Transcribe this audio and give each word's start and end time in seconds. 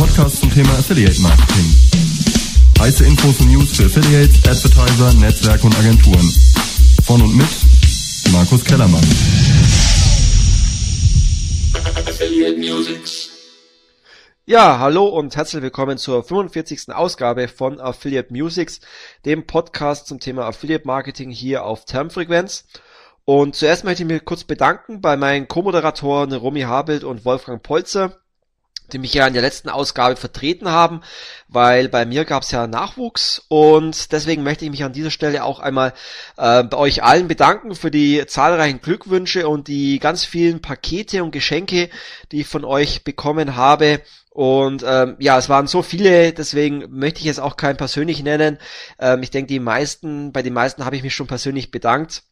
Podcast 0.00 0.40
zum 0.40 0.50
Thema 0.50 0.70
Affiliate 0.78 1.20
Marketing. 1.20 1.74
Heiße 2.78 3.04
Infos 3.04 3.38
und 3.40 3.52
News 3.52 3.76
für 3.76 3.84
Affiliates, 3.84 4.36
Advertiser, 4.48 5.12
Netzwerke 5.12 5.66
und 5.66 5.78
Agenturen. 5.78 6.32
Von 7.04 7.20
und 7.20 7.36
mit 7.36 7.46
Markus 8.32 8.64
Kellermann. 8.64 9.04
Affiliate 12.08 12.56
Musics. 12.56 13.28
Ja, 14.46 14.78
hallo 14.78 15.04
und 15.06 15.36
herzlich 15.36 15.62
willkommen 15.62 15.98
zur 15.98 16.24
45. 16.24 16.94
Ausgabe 16.94 17.46
von 17.48 17.78
Affiliate 17.78 18.32
Musics, 18.32 18.80
dem 19.26 19.46
Podcast 19.46 20.06
zum 20.06 20.18
Thema 20.18 20.46
Affiliate 20.46 20.86
Marketing 20.86 21.28
hier 21.28 21.66
auf 21.66 21.84
Termfrequenz. 21.84 22.64
Und 23.26 23.54
zuerst 23.54 23.84
möchte 23.84 24.04
ich 24.04 24.08
mich 24.08 24.24
kurz 24.24 24.44
bedanken 24.44 25.02
bei 25.02 25.18
meinen 25.18 25.46
Co-Moderatoren 25.46 26.32
Romy 26.32 26.62
Habild 26.62 27.04
und 27.04 27.26
Wolfgang 27.26 27.62
Polzer, 27.62 28.16
die 28.92 28.98
mich 28.98 29.14
ja 29.14 29.26
in 29.26 29.32
der 29.32 29.42
letzten 29.42 29.68
Ausgabe 29.68 30.16
vertreten 30.16 30.68
haben, 30.68 31.02
weil 31.48 31.88
bei 31.88 32.04
mir 32.04 32.24
gab 32.24 32.42
es 32.42 32.50
ja 32.50 32.66
Nachwuchs 32.66 33.44
und 33.48 34.12
deswegen 34.12 34.42
möchte 34.42 34.64
ich 34.64 34.70
mich 34.70 34.84
an 34.84 34.92
dieser 34.92 35.10
Stelle 35.10 35.44
auch 35.44 35.60
einmal 35.60 35.92
äh, 36.36 36.62
bei 36.64 36.76
euch 36.76 37.02
allen 37.02 37.28
bedanken 37.28 37.74
für 37.74 37.90
die 37.90 38.24
zahlreichen 38.26 38.80
Glückwünsche 38.80 39.48
und 39.48 39.68
die 39.68 39.98
ganz 39.98 40.24
vielen 40.24 40.62
Pakete 40.62 41.24
und 41.24 41.30
Geschenke, 41.30 41.90
die 42.32 42.42
ich 42.42 42.46
von 42.46 42.64
euch 42.64 43.04
bekommen 43.04 43.56
habe. 43.56 44.00
Und 44.30 44.84
ähm, 44.86 45.16
ja, 45.18 45.38
es 45.38 45.48
waren 45.48 45.66
so 45.66 45.82
viele, 45.82 46.32
deswegen 46.32 46.84
möchte 46.88 47.18
ich 47.18 47.26
jetzt 47.26 47.40
auch 47.40 47.56
keinen 47.56 47.76
persönlich 47.76 48.22
nennen. 48.22 48.58
Ähm, 48.98 49.22
ich 49.22 49.30
denke, 49.30 49.48
die 49.48 49.58
meisten, 49.58 50.32
bei 50.32 50.42
den 50.42 50.54
meisten 50.54 50.84
habe 50.84 50.96
ich 50.96 51.02
mich 51.02 51.14
schon 51.14 51.26
persönlich 51.26 51.70
bedankt. 51.70 52.22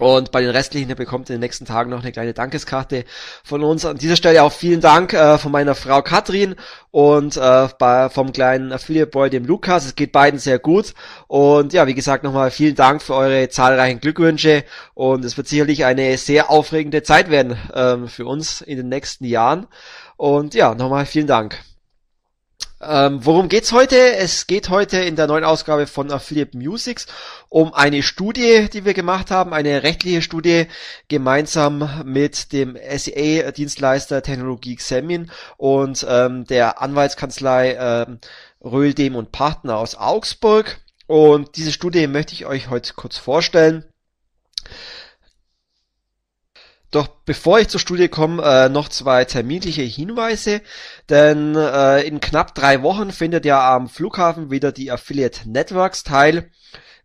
Und 0.00 0.32
bei 0.32 0.40
den 0.40 0.50
restlichen, 0.50 0.94
bekommt 0.96 1.28
in 1.28 1.36
den 1.36 1.40
nächsten 1.40 1.66
Tagen 1.66 1.90
noch 1.90 2.00
eine 2.00 2.10
kleine 2.10 2.32
Dankeskarte 2.32 3.04
von 3.44 3.62
uns. 3.62 3.84
An 3.84 3.98
dieser 3.98 4.16
Stelle 4.16 4.42
auch 4.42 4.52
vielen 4.52 4.80
Dank 4.80 5.12
äh, 5.12 5.36
von 5.36 5.52
meiner 5.52 5.74
Frau 5.74 6.00
Katrin 6.00 6.56
und 6.90 7.36
äh, 7.36 7.68
bei, 7.78 8.08
vom 8.08 8.32
kleinen 8.32 8.72
Affiliate 8.72 9.10
Boy, 9.10 9.28
dem 9.28 9.44
Lukas. 9.44 9.84
Es 9.84 9.94
geht 9.94 10.12
beiden 10.12 10.40
sehr 10.40 10.58
gut. 10.58 10.94
Und 11.28 11.74
ja, 11.74 11.86
wie 11.86 11.94
gesagt, 11.94 12.24
nochmal 12.24 12.50
vielen 12.50 12.76
Dank 12.76 13.02
für 13.02 13.14
eure 13.14 13.50
zahlreichen 13.50 14.00
Glückwünsche. 14.00 14.64
Und 14.94 15.22
es 15.22 15.36
wird 15.36 15.48
sicherlich 15.48 15.84
eine 15.84 16.16
sehr 16.16 16.50
aufregende 16.50 17.02
Zeit 17.02 17.30
werden 17.30 17.58
ähm, 17.74 18.08
für 18.08 18.24
uns 18.24 18.62
in 18.62 18.78
den 18.78 18.88
nächsten 18.88 19.26
Jahren. 19.26 19.66
Und 20.16 20.54
ja, 20.54 20.74
nochmal 20.74 21.04
vielen 21.04 21.26
Dank. 21.26 21.58
Ähm, 22.82 23.24
worum 23.26 23.50
geht's 23.50 23.72
heute? 23.72 24.14
Es 24.16 24.46
geht 24.46 24.70
heute 24.70 25.00
in 25.00 25.14
der 25.14 25.26
neuen 25.26 25.44
Ausgabe 25.44 25.86
von 25.86 26.10
Affiliate 26.10 26.56
Musics 26.56 27.06
um 27.50 27.74
eine 27.74 28.02
Studie, 28.02 28.70
die 28.72 28.86
wir 28.86 28.94
gemacht 28.94 29.30
haben, 29.30 29.52
eine 29.52 29.82
rechtliche 29.82 30.22
Studie 30.22 30.66
gemeinsam 31.08 32.02
mit 32.06 32.54
dem 32.54 32.76
SEA-Dienstleister 32.76 34.22
Technologie 34.22 34.76
Xemin 34.76 35.30
und 35.58 36.06
ähm, 36.08 36.46
der 36.46 36.80
Anwaltskanzlei 36.80 37.76
ähm, 37.78 38.18
Röhl, 38.64 38.94
Dem 38.94 39.14
und 39.14 39.30
Partner 39.30 39.76
aus 39.76 39.94
Augsburg. 39.94 40.80
Und 41.06 41.56
diese 41.56 41.72
Studie 41.72 42.06
möchte 42.06 42.32
ich 42.32 42.46
euch 42.46 42.70
heute 42.70 42.94
kurz 42.94 43.18
vorstellen. 43.18 43.84
Doch 46.90 47.06
bevor 47.24 47.60
ich 47.60 47.68
zur 47.68 47.78
Studie 47.78 48.08
komme, 48.08 48.42
äh, 48.42 48.68
noch 48.68 48.88
zwei 48.88 49.24
terminliche 49.24 49.82
Hinweise, 49.82 50.60
denn 51.08 51.54
äh, 51.54 52.02
in 52.02 52.20
knapp 52.20 52.54
drei 52.54 52.82
Wochen 52.82 53.12
findet 53.12 53.44
ja 53.44 53.74
am 53.74 53.88
Flughafen 53.88 54.50
wieder 54.50 54.72
die 54.72 54.90
Affiliate 54.90 55.48
Networks 55.48 56.02
teil. 56.02 56.50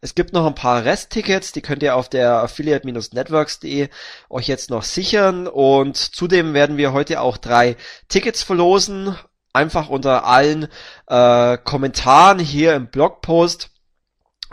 Es 0.02 0.16
gibt 0.16 0.34
noch 0.34 0.46
ein 0.46 0.56
paar 0.56 0.86
Resttickets, 0.86 1.52
die 1.52 1.62
könnt 1.62 1.82
ihr 1.84 1.96
auf 1.96 2.10
der 2.10 2.34
affiliate-networks.de 2.44 3.90
euch 4.30 4.48
jetzt 4.48 4.70
noch 4.70 4.84
sichern. 4.84 5.48
Und 5.48 5.98
zudem 5.98 6.54
werden 6.54 6.78
wir 6.78 6.94
heute 6.94 7.22
auch 7.22 7.38
drei 7.38 7.76
Tickets 8.08 8.44
verlosen, 8.44 9.16
einfach 9.54 9.90
unter 9.90 10.26
allen 10.26 10.68
äh, 11.08 11.58
Kommentaren 11.58 12.40
hier 12.40 12.76
im 12.76 12.88
Blogpost 12.88 13.72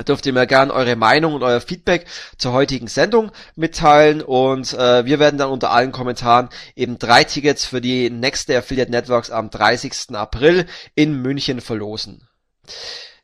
dürft 0.07 0.27
ihr 0.27 0.33
mir 0.33 0.47
gerne 0.47 0.73
eure 0.73 0.97
Meinung 0.97 1.35
und 1.35 1.43
euer 1.43 1.61
Feedback 1.61 2.07
zur 2.39 2.53
heutigen 2.53 2.89
Sendung 2.89 3.31
mitteilen 3.57 4.23
und 4.23 4.73
äh, 4.73 5.05
wir 5.05 5.19
werden 5.19 5.39
dann 5.39 5.51
unter 5.51 5.71
allen 5.71 5.93
Kommentaren 5.93 6.49
eben 6.75 6.99
drei 6.99 7.25
Tickets 7.25 7.65
für 7.65 7.81
die 7.81 8.11
nächste 8.11 8.57
Affiliate 8.57 8.91
Networks 8.91 9.31
am 9.31 9.51
30. 9.51 10.15
April 10.15 10.67
in 10.95 11.21
München 11.21 11.61
verlosen. 11.61 12.27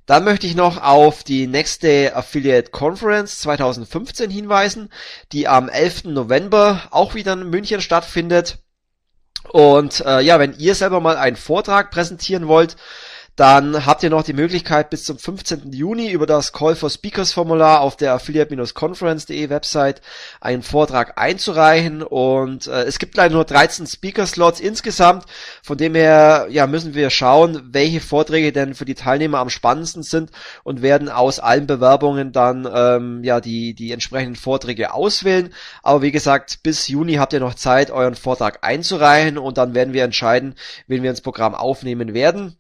Dann 0.07 0.25
möchte 0.25 0.47
ich 0.47 0.55
noch 0.55 0.83
auf 0.83 1.23
die 1.23 1.47
nächste 1.47 2.17
Affiliate 2.17 2.71
Conference 2.71 3.41
2015 3.41 4.31
hinweisen, 4.31 4.91
die 5.33 5.49
am 5.49 5.69
11. 5.69 6.05
November 6.05 6.89
auch 6.91 7.15
wieder 7.15 7.35
in 7.35 7.51
München 7.51 7.83
stattfindet. 7.83 8.59
Und 9.51 10.01
äh, 10.01 10.21
ja, 10.21 10.39
wenn 10.39 10.59
ihr 10.59 10.75
selber 10.75 11.01
mal 11.01 11.19
einen 11.19 11.37
Vortrag 11.37 11.91
präsentieren 11.91 12.49
wollt, 12.49 12.77
dann 13.39 13.87
habt 13.87 14.03
ihr 14.03 14.11
noch 14.11 14.25
die 14.25 14.33
Möglichkeit 14.33 14.91
bis 14.91 15.05
zum 15.05 15.17
15. 15.17 15.73
Juni 15.73 16.11
über 16.11 16.27
das 16.27 16.53
Call 16.53 16.75
for 16.75 16.91
Speakers 16.91 17.33
Formular 17.33 17.83
auf 17.83 17.95
der 17.97 18.15
affiliate-conference.de 18.15 19.49
Website 19.49 20.03
einen 20.41 20.65
Vortrag 20.65 21.21
einzureichen 21.21 22.03
und 22.03 22.67
äh, 22.67 22.83
es 22.83 22.99
gibt 22.99 23.17
leider 23.17 23.35
nur 23.35 23.45
13 23.45 23.87
Speaker 23.87 24.27
Slots 24.27 24.59
insgesamt, 24.59 25.25
von 25.63 25.79
dem 25.79 25.95
her 25.95 26.49
ja 26.51 26.67
müssen 26.67 26.95
wir 26.95 27.11
schauen, 27.11 27.63
welche 27.71 28.01
Vorträge 28.01 28.51
denn 28.51 28.75
für 28.75 28.85
die 28.85 28.97
Teilnehmer 28.97 29.39
am 29.39 29.51
spannendsten 29.51 30.03
sind 30.03 30.33
und 30.65 30.83
werden 30.83 31.09
aus 31.09 31.39
allen 31.39 31.69
Bewerbungen 31.69 32.33
dann 32.33 32.69
ähm, 32.75 33.23
ja 33.23 33.41
die 33.41 33.73
die 33.75 33.93
entsprechenden 33.93 34.35
Vorträge 34.35 34.93
auswählen, 34.93 35.55
aber 35.85 36.03
wie 36.03 36.11
gesagt, 36.11 36.65
bis 36.65 36.89
Juni 36.89 37.15
habt 37.15 37.33
ihr 37.33 37.41
noch 37.41 37.55
Zeit 37.55 37.93
euren 37.93 38.17
Vortrag 38.17 38.65
einzureichen 38.65 39.39
und 39.39 39.59
dann 39.59 39.77
werden 39.77 39.95
wir 39.95 40.03
entscheiden, 40.03 40.57
wen 40.89 41.05
wir 41.05 41.11
ins 41.11 41.21
Programm 41.21 41.55
aufnehmen 41.55 42.15
werden. 42.15 42.58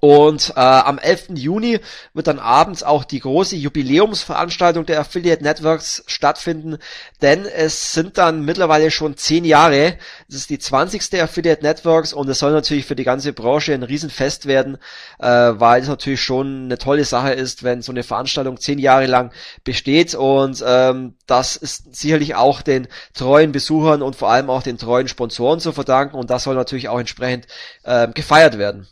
Und 0.00 0.54
äh, 0.56 0.60
am 0.60 0.98
11. 0.98 1.30
Juni 1.34 1.80
wird 2.14 2.26
dann 2.26 2.38
abends 2.38 2.82
auch 2.82 3.04
die 3.04 3.20
große 3.20 3.56
Jubiläumsveranstaltung 3.56 4.86
der 4.86 5.00
Affiliate 5.00 5.42
Networks 5.42 6.02
stattfinden, 6.06 6.78
denn 7.20 7.44
es 7.44 7.92
sind 7.92 8.18
dann 8.18 8.44
mittlerweile 8.44 8.90
schon 8.90 9.16
zehn 9.16 9.44
Jahre. 9.44 9.98
Es 10.28 10.36
ist 10.36 10.50
die 10.50 10.58
20. 10.58 11.20
Affiliate 11.20 11.62
Networks 11.62 12.12
und 12.12 12.28
es 12.28 12.38
soll 12.38 12.52
natürlich 12.52 12.86
für 12.86 12.96
die 12.96 13.04
ganze 13.04 13.32
Branche 13.32 13.74
ein 13.74 13.82
Riesenfest 13.82 14.46
werden, 14.46 14.78
äh, 15.18 15.26
weil 15.26 15.82
es 15.82 15.88
natürlich 15.88 16.22
schon 16.22 16.64
eine 16.64 16.78
tolle 16.78 17.04
Sache 17.04 17.32
ist, 17.32 17.62
wenn 17.62 17.82
so 17.82 17.92
eine 17.92 18.02
Veranstaltung 18.02 18.58
zehn 18.58 18.78
Jahre 18.78 19.06
lang 19.06 19.32
besteht 19.64 20.14
und 20.14 20.62
ähm, 20.66 21.16
das 21.26 21.56
ist 21.56 21.94
sicherlich 21.94 22.34
auch 22.34 22.62
den 22.62 22.88
treuen 23.14 23.52
Besuchern 23.52 24.02
und 24.02 24.16
vor 24.16 24.30
allem 24.30 24.50
auch 24.50 24.62
den 24.62 24.78
treuen 24.78 25.08
Sponsoren 25.08 25.60
zu 25.60 25.72
verdanken 25.72 26.16
und 26.16 26.30
das 26.30 26.44
soll 26.44 26.54
natürlich 26.54 26.88
auch 26.88 26.98
entsprechend 26.98 27.46
äh, 27.84 28.08
gefeiert 28.08 28.58
werden. 28.58 28.88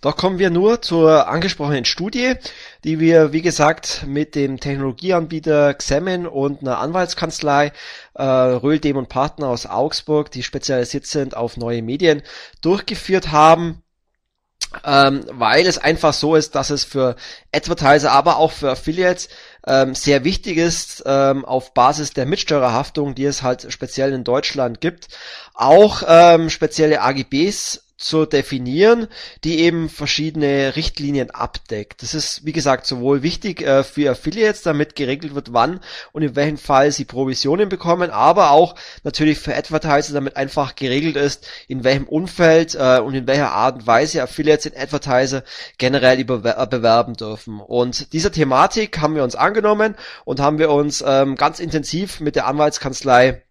Doch 0.00 0.16
kommen 0.16 0.38
wir 0.38 0.50
nur 0.50 0.80
zur 0.80 1.26
angesprochenen 1.26 1.84
Studie, 1.84 2.34
die 2.84 3.00
wir, 3.00 3.32
wie 3.32 3.42
gesagt, 3.42 4.04
mit 4.06 4.36
dem 4.36 4.60
Technologieanbieter 4.60 5.74
Xemen 5.74 6.28
und 6.28 6.60
einer 6.60 6.78
Anwaltskanzlei 6.78 7.72
äh, 8.14 8.22
Röhl, 8.22 8.78
Dem 8.78 8.96
und 8.96 9.08
Partner 9.08 9.48
aus 9.48 9.66
Augsburg, 9.66 10.30
die 10.30 10.44
spezialisiert 10.44 11.06
sind 11.06 11.36
auf 11.36 11.56
neue 11.56 11.82
Medien, 11.82 12.22
durchgeführt 12.60 13.32
haben. 13.32 13.82
Ähm, 14.84 15.24
weil 15.30 15.66
es 15.66 15.78
einfach 15.78 16.12
so 16.12 16.36
ist, 16.36 16.54
dass 16.54 16.68
es 16.68 16.84
für 16.84 17.16
Advertiser, 17.52 18.12
aber 18.12 18.36
auch 18.36 18.52
für 18.52 18.70
Affiliates 18.70 19.30
ähm, 19.66 19.94
sehr 19.94 20.24
wichtig 20.24 20.58
ist, 20.58 21.02
ähm, 21.06 21.44
auf 21.46 21.72
Basis 21.72 22.12
der 22.12 22.26
Mitsteuerhaftung, 22.26 23.14
die 23.14 23.24
es 23.24 23.42
halt 23.42 23.72
speziell 23.72 24.12
in 24.12 24.24
Deutschland 24.24 24.82
gibt, 24.82 25.08
auch 25.54 26.02
ähm, 26.06 26.50
spezielle 26.50 27.00
AGBs 27.00 27.87
zu 27.98 28.26
definieren, 28.26 29.08
die 29.42 29.58
eben 29.58 29.88
verschiedene 29.88 30.76
Richtlinien 30.76 31.30
abdeckt. 31.32 32.02
Das 32.02 32.14
ist, 32.14 32.46
wie 32.46 32.52
gesagt, 32.52 32.86
sowohl 32.86 33.24
wichtig 33.24 33.60
äh, 33.60 33.82
für 33.82 34.12
Affiliates, 34.12 34.62
damit 34.62 34.94
geregelt 34.94 35.34
wird, 35.34 35.52
wann 35.52 35.80
und 36.12 36.22
in 36.22 36.36
welchem 36.36 36.58
Fall 36.58 36.92
sie 36.92 37.04
Provisionen 37.04 37.68
bekommen, 37.68 38.10
aber 38.10 38.52
auch 38.52 38.76
natürlich 39.02 39.40
für 39.40 39.56
Advertiser, 39.56 40.14
damit 40.14 40.36
einfach 40.36 40.76
geregelt 40.76 41.16
ist, 41.16 41.48
in 41.66 41.82
welchem 41.82 42.04
Umfeld 42.04 42.76
äh, 42.76 43.00
und 43.00 43.14
in 43.14 43.26
welcher 43.26 43.50
Art 43.50 43.74
und 43.74 43.86
Weise 43.88 44.22
Affiliates 44.22 44.66
in 44.66 44.80
Advertiser 44.80 45.42
generell 45.76 46.20
äh, 46.20 46.24
bewerben 46.24 47.14
dürfen. 47.14 47.60
Und 47.60 48.12
dieser 48.12 48.30
Thematik 48.30 49.00
haben 49.00 49.16
wir 49.16 49.24
uns 49.24 49.34
angenommen 49.34 49.96
und 50.24 50.38
haben 50.38 50.60
wir 50.60 50.70
uns 50.70 51.02
ähm, 51.04 51.34
ganz 51.34 51.58
intensiv 51.58 52.20
mit 52.20 52.36
der 52.36 52.46
Anwaltskanzlei 52.46 53.42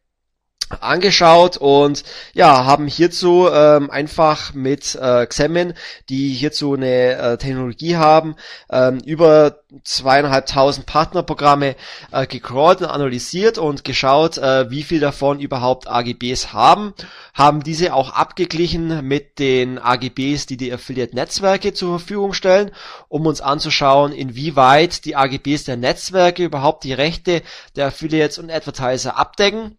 angeschaut 0.82 1.58
und 1.58 2.04
ja, 2.34 2.66
haben 2.66 2.88
hierzu 2.88 3.48
ähm, 3.52 3.90
einfach 3.90 4.54
mit 4.54 4.96
äh, 4.96 5.26
Xemen, 5.26 5.74
die 6.10 6.34
hierzu 6.34 6.74
eine 6.74 7.14
äh, 7.14 7.38
Technologie 7.38 7.96
haben, 7.96 8.36
ähm, 8.70 9.00
über 9.06 9.60
zweieinhalbtausend 9.84 10.86
Partnerprogramme 10.86 11.76
äh, 12.12 12.28
gecrawlt 12.28 12.82
und 12.82 12.88
analysiert 12.88 13.58
und 13.58 13.84
geschaut, 13.84 14.38
äh, 14.38 14.70
wie 14.70 14.84
viel 14.84 15.00
davon 15.00 15.40
überhaupt 15.40 15.88
AGBs 15.88 16.54
haben, 16.54 16.94
haben 17.34 17.64
diese 17.64 17.94
auch 17.94 18.12
abgeglichen 18.12 19.08
mit 19.08 19.40
den 19.40 19.80
AGBs, 19.80 20.48
die 20.48 20.58
die 20.58 20.74
Affiliate-Netzwerke 20.74 21.74
zur 21.74 22.00
Verfügung 22.00 22.34
stellen, 22.34 22.72
um 23.08 23.26
uns 23.26 23.42
anzuschauen, 23.42 24.12
inwieweit 24.12 25.06
die 25.06 25.16
AGBs 25.16 25.64
der 25.64 25.78
Netzwerke 25.78 26.44
überhaupt 26.44 26.84
die 26.84 26.94
Rechte 26.94 27.42
der 27.76 27.88
Affiliates 27.88 28.38
und 28.38 28.52
Advertiser 28.52 29.18
abdecken 29.18 29.78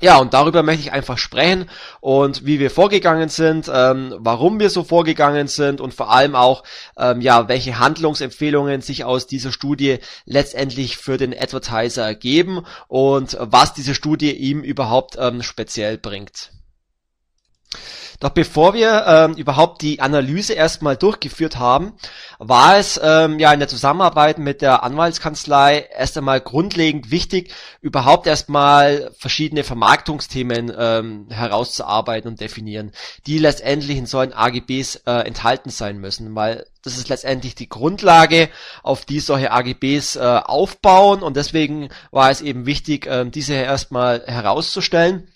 Ja, 0.00 0.18
und 0.18 0.32
darüber 0.32 0.62
möchte 0.62 0.82
ich 0.82 0.92
einfach 0.92 1.18
sprechen 1.18 1.68
und 2.00 2.46
wie 2.46 2.60
wir 2.60 2.70
vorgegangen 2.70 3.28
sind, 3.28 3.68
ähm, 3.72 4.14
warum 4.18 4.60
wir 4.60 4.70
so 4.70 4.84
vorgegangen 4.84 5.48
sind 5.48 5.80
und 5.80 5.92
vor 5.92 6.12
allem 6.12 6.36
auch, 6.36 6.62
ähm, 6.96 7.20
ja, 7.20 7.48
welche 7.48 7.80
Handlungsempfehlungen 7.80 8.80
sich 8.80 9.04
aus 9.04 9.26
dieser 9.26 9.50
Studie 9.50 9.98
letztendlich 10.24 10.98
für 10.98 11.16
den 11.16 11.36
Advertiser 11.36 12.04
ergeben 12.04 12.64
und 12.86 13.36
was 13.40 13.74
diese 13.74 13.94
Studie 13.94 14.30
ihm 14.30 14.62
überhaupt 14.62 15.16
ähm, 15.18 15.42
speziell 15.42 15.98
bringt. 15.98 16.52
Doch 18.20 18.30
bevor 18.30 18.74
wir 18.74 19.04
ähm, 19.06 19.34
überhaupt 19.34 19.80
die 19.80 20.00
Analyse 20.00 20.52
erstmal 20.52 20.96
durchgeführt 20.96 21.56
haben, 21.56 21.92
war 22.38 22.76
es 22.76 23.00
ähm, 23.02 23.38
ja 23.38 23.52
in 23.52 23.60
der 23.60 23.68
Zusammenarbeit 23.68 24.38
mit 24.38 24.60
der 24.60 24.82
Anwaltskanzlei 24.82 25.88
erst 25.96 26.18
einmal 26.18 26.40
grundlegend 26.40 27.12
wichtig, 27.12 27.54
überhaupt 27.80 28.26
erstmal 28.26 29.12
verschiedene 29.16 29.62
Vermarktungsthemen 29.62 30.72
ähm, 30.76 31.26
herauszuarbeiten 31.30 32.28
und 32.28 32.40
definieren, 32.40 32.90
die 33.26 33.38
letztendlich 33.38 33.96
in 33.96 34.06
solchen 34.06 34.32
AGBs 34.32 35.02
äh, 35.06 35.26
enthalten 35.26 35.70
sein 35.70 35.98
müssen, 35.98 36.34
weil 36.34 36.66
das 36.82 36.96
ist 36.98 37.08
letztendlich 37.08 37.54
die 37.54 37.68
Grundlage, 37.68 38.48
auf 38.82 39.04
die 39.04 39.20
solche 39.20 39.52
AGBs 39.52 40.16
äh, 40.16 40.20
aufbauen 40.44 41.22
und 41.22 41.36
deswegen 41.36 41.88
war 42.10 42.30
es 42.30 42.40
eben 42.40 42.66
wichtig, 42.66 43.06
äh, 43.06 43.24
diese 43.26 43.54
erstmal 43.54 44.24
herauszustellen. 44.26 45.28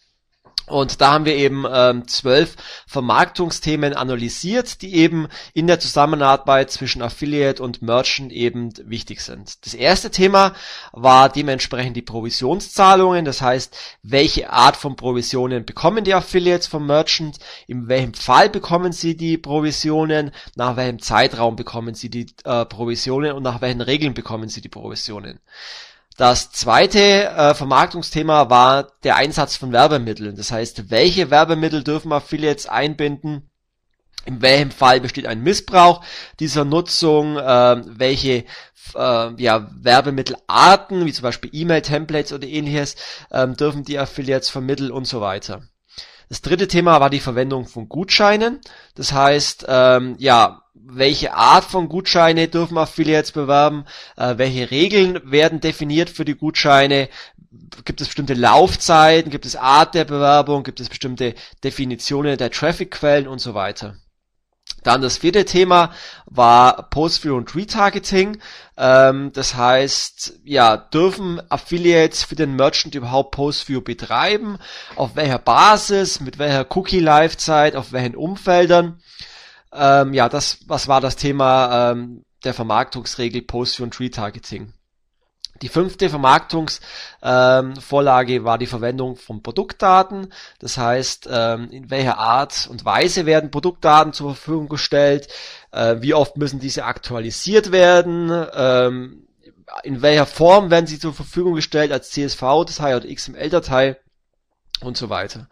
Und 0.66 1.00
da 1.00 1.12
haben 1.12 1.24
wir 1.24 1.34
eben 1.34 1.64
ähm, 1.70 2.06
zwölf 2.06 2.56
Vermarktungsthemen 2.86 3.94
analysiert, 3.94 4.80
die 4.82 4.94
eben 4.94 5.26
in 5.54 5.66
der 5.66 5.80
Zusammenarbeit 5.80 6.70
zwischen 6.70 7.02
Affiliate 7.02 7.62
und 7.62 7.82
Merchant 7.82 8.32
eben 8.32 8.72
wichtig 8.84 9.20
sind. 9.20 9.64
Das 9.66 9.74
erste 9.74 10.10
Thema 10.10 10.54
war 10.92 11.28
dementsprechend 11.28 11.96
die 11.96 12.02
Provisionszahlungen, 12.02 13.24
das 13.24 13.42
heißt, 13.42 13.76
welche 14.02 14.50
Art 14.50 14.76
von 14.76 14.94
Provisionen 14.94 15.64
bekommen 15.64 16.04
die 16.04 16.14
Affiliates 16.14 16.68
vom 16.68 16.86
Merchant, 16.86 17.38
in 17.66 17.88
welchem 17.88 18.14
Fall 18.14 18.48
bekommen 18.48 18.92
sie 18.92 19.16
die 19.16 19.38
Provisionen, 19.38 20.30
nach 20.54 20.76
welchem 20.76 21.00
Zeitraum 21.00 21.56
bekommen 21.56 21.94
sie 21.94 22.08
die 22.08 22.26
äh, 22.44 22.64
Provisionen 22.64 23.32
und 23.32 23.42
nach 23.42 23.60
welchen 23.60 23.80
Regeln 23.80 24.14
bekommen 24.14 24.48
sie 24.48 24.60
die 24.60 24.68
Provisionen. 24.68 25.40
Das 26.22 26.52
zweite 26.52 27.00
äh, 27.00 27.52
Vermarktungsthema 27.52 28.48
war 28.48 28.92
der 29.02 29.16
Einsatz 29.16 29.56
von 29.56 29.72
Werbemitteln. 29.72 30.36
Das 30.36 30.52
heißt, 30.52 30.88
welche 30.88 31.32
Werbemittel 31.32 31.82
dürfen 31.82 32.12
Affiliates 32.12 32.68
einbinden? 32.68 33.50
In 34.24 34.40
welchem 34.40 34.70
Fall 34.70 35.00
besteht 35.00 35.26
ein 35.26 35.42
Missbrauch 35.42 36.04
dieser 36.38 36.64
Nutzung? 36.64 37.38
Äh, 37.38 37.82
welche 37.98 38.44
äh, 38.94 39.42
ja, 39.42 39.68
Werbemittelarten, 39.74 41.06
wie 41.06 41.12
zum 41.12 41.24
Beispiel 41.24 41.50
E-Mail-Templates 41.52 42.32
oder 42.32 42.46
ähnliches, 42.46 42.94
äh, 43.30 43.48
dürfen 43.48 43.82
die 43.82 43.98
Affiliates 43.98 44.48
vermitteln 44.48 44.92
und 44.92 45.08
so 45.08 45.20
weiter. 45.20 45.62
Das 46.28 46.42
dritte 46.42 46.68
Thema 46.68 47.00
war 47.00 47.10
die 47.10 47.20
Verwendung 47.20 47.66
von 47.66 47.88
Gutscheinen. 47.88 48.60
Das 48.94 49.12
heißt, 49.12 49.66
ähm, 49.68 50.16
ja, 50.18 50.62
welche 50.74 51.34
Art 51.34 51.64
von 51.64 51.88
Gutscheine 51.88 52.48
dürfen 52.48 52.78
Affiliates 52.78 53.32
bewerben, 53.32 53.84
äh, 54.16 54.38
welche 54.38 54.70
Regeln 54.70 55.20
werden 55.30 55.60
definiert 55.60 56.10
für 56.10 56.24
die 56.24 56.34
Gutscheine, 56.34 57.08
gibt 57.84 58.00
es 58.00 58.08
bestimmte 58.08 58.34
Laufzeiten, 58.34 59.30
gibt 59.30 59.46
es 59.46 59.56
Art 59.56 59.94
der 59.94 60.04
Bewerbung, 60.04 60.62
gibt 60.62 60.80
es 60.80 60.88
bestimmte 60.88 61.34
Definitionen 61.62 62.38
der 62.38 62.50
Traffic-Quellen 62.50 63.28
und 63.28 63.40
so 63.40 63.54
weiter. 63.54 63.96
Dann 64.82 65.02
das 65.02 65.18
vierte 65.18 65.44
Thema 65.44 65.92
war 66.26 66.88
Post-View 66.90 67.36
und 67.36 67.54
Retargeting. 67.54 68.38
Ähm, 68.76 69.32
das 69.32 69.54
heißt, 69.54 70.40
ja, 70.44 70.76
dürfen 70.76 71.40
Affiliates 71.50 72.24
für 72.24 72.34
den 72.34 72.56
Merchant 72.56 72.94
überhaupt 72.94 73.32
Post-View 73.32 73.80
betreiben? 73.80 74.58
Auf 74.96 75.16
welcher 75.16 75.38
Basis? 75.38 76.20
Mit 76.20 76.38
welcher 76.38 76.66
Cookie-Lifezeit? 76.68 77.76
Auf 77.76 77.92
welchen 77.92 78.16
Umfeldern? 78.16 79.00
Ähm, 79.72 80.12
ja, 80.14 80.28
das, 80.28 80.58
was 80.66 80.88
war 80.88 81.00
das 81.00 81.16
Thema 81.16 81.92
ähm, 81.92 82.24
der 82.44 82.54
Vermarktungsregel 82.54 83.42
Post 83.42 83.80
und 83.80 83.98
Retargeting? 84.00 84.72
Die 85.60 85.68
fünfte 85.68 86.08
Vermarktungsvorlage 86.08 88.34
ähm, 88.34 88.44
war 88.44 88.58
die 88.58 88.66
Verwendung 88.66 89.16
von 89.16 89.42
Produktdaten. 89.42 90.32
Das 90.58 90.78
heißt, 90.78 91.28
ähm, 91.30 91.70
in 91.70 91.90
welcher 91.90 92.18
Art 92.18 92.68
und 92.70 92.84
Weise 92.84 93.26
werden 93.26 93.50
Produktdaten 93.50 94.12
zur 94.12 94.34
Verfügung 94.34 94.68
gestellt? 94.68 95.28
Äh, 95.70 95.96
wie 96.00 96.14
oft 96.14 96.36
müssen 96.36 96.58
diese 96.58 96.84
aktualisiert 96.84 97.70
werden? 97.70 98.46
Ähm, 98.54 99.28
in 99.84 100.02
welcher 100.02 100.26
Form 100.26 100.70
werden 100.70 100.86
sie 100.86 100.98
zur 100.98 101.14
Verfügung 101.14 101.54
gestellt 101.54 101.92
als 101.92 102.10
CSV-Datei 102.10 102.96
oder 102.96 103.08
XML-Datei? 103.08 103.96
Und 104.80 104.96
so 104.96 105.10
weiter. 105.10 105.48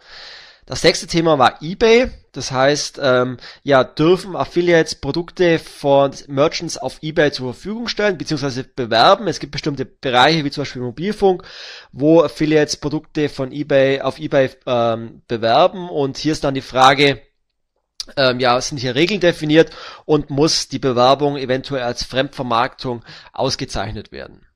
Das 0.70 0.82
sechste 0.82 1.08
Thema 1.08 1.36
war 1.36 1.60
eBay. 1.62 2.10
Das 2.30 2.52
heißt, 2.52 3.00
ähm, 3.02 3.38
ja, 3.64 3.82
dürfen 3.82 4.36
Affiliates 4.36 4.94
Produkte 4.94 5.58
von 5.58 6.12
Merchants 6.28 6.78
auf 6.78 6.98
eBay 7.02 7.32
zur 7.32 7.54
Verfügung 7.54 7.88
stellen, 7.88 8.16
beziehungsweise 8.16 8.62
bewerben. 8.62 9.26
Es 9.26 9.40
gibt 9.40 9.50
bestimmte 9.50 9.84
Bereiche, 9.84 10.44
wie 10.44 10.50
zum 10.52 10.60
Beispiel 10.60 10.82
Mobilfunk, 10.82 11.42
wo 11.90 12.22
Affiliates 12.22 12.76
Produkte 12.76 13.28
von 13.28 13.50
eBay 13.50 14.00
auf 14.00 14.20
eBay 14.20 14.50
ähm, 14.64 15.22
bewerben. 15.26 15.90
Und 15.90 16.18
hier 16.18 16.30
ist 16.30 16.44
dann 16.44 16.54
die 16.54 16.60
Frage, 16.60 17.20
ähm, 18.16 18.38
ja, 18.38 18.60
sind 18.60 18.78
hier 18.78 18.94
Regeln 18.94 19.18
definiert 19.18 19.72
und 20.04 20.30
muss 20.30 20.68
die 20.68 20.78
Bewerbung 20.78 21.36
eventuell 21.36 21.82
als 21.82 22.04
Fremdvermarktung 22.04 23.04
ausgezeichnet 23.32 24.12
werden. 24.12 24.46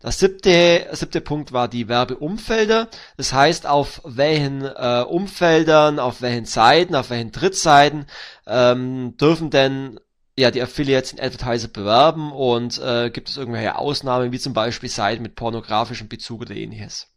Das 0.00 0.18
siebte, 0.18 0.86
siebte 0.92 1.20
Punkt 1.20 1.52
war 1.52 1.68
die 1.68 1.88
Werbeumfelder. 1.88 2.88
Das 3.16 3.32
heißt, 3.32 3.66
auf 3.66 4.02
welchen 4.04 4.62
äh, 4.62 5.04
Umfeldern, 5.08 5.98
auf 5.98 6.20
welchen 6.20 6.44
Seiten, 6.44 6.94
auf 6.94 7.10
welchen 7.10 7.32
Drittseiten 7.32 8.06
ähm, 8.46 9.16
dürfen 9.16 9.50
denn 9.50 9.98
ja 10.38 10.50
die 10.50 10.62
Affiliates 10.62 11.10
den 11.10 11.20
Advertiser 11.20 11.68
bewerben 11.68 12.30
und 12.30 12.78
äh, 12.78 13.10
gibt 13.10 13.30
es 13.30 13.38
irgendwelche 13.38 13.76
Ausnahmen, 13.76 14.32
wie 14.32 14.38
zum 14.38 14.52
Beispiel 14.52 14.90
Seiten 14.90 15.22
mit 15.22 15.34
pornografischem 15.34 16.08
Bezug 16.08 16.42
oder 16.42 16.54
ähnliches. 16.54 17.08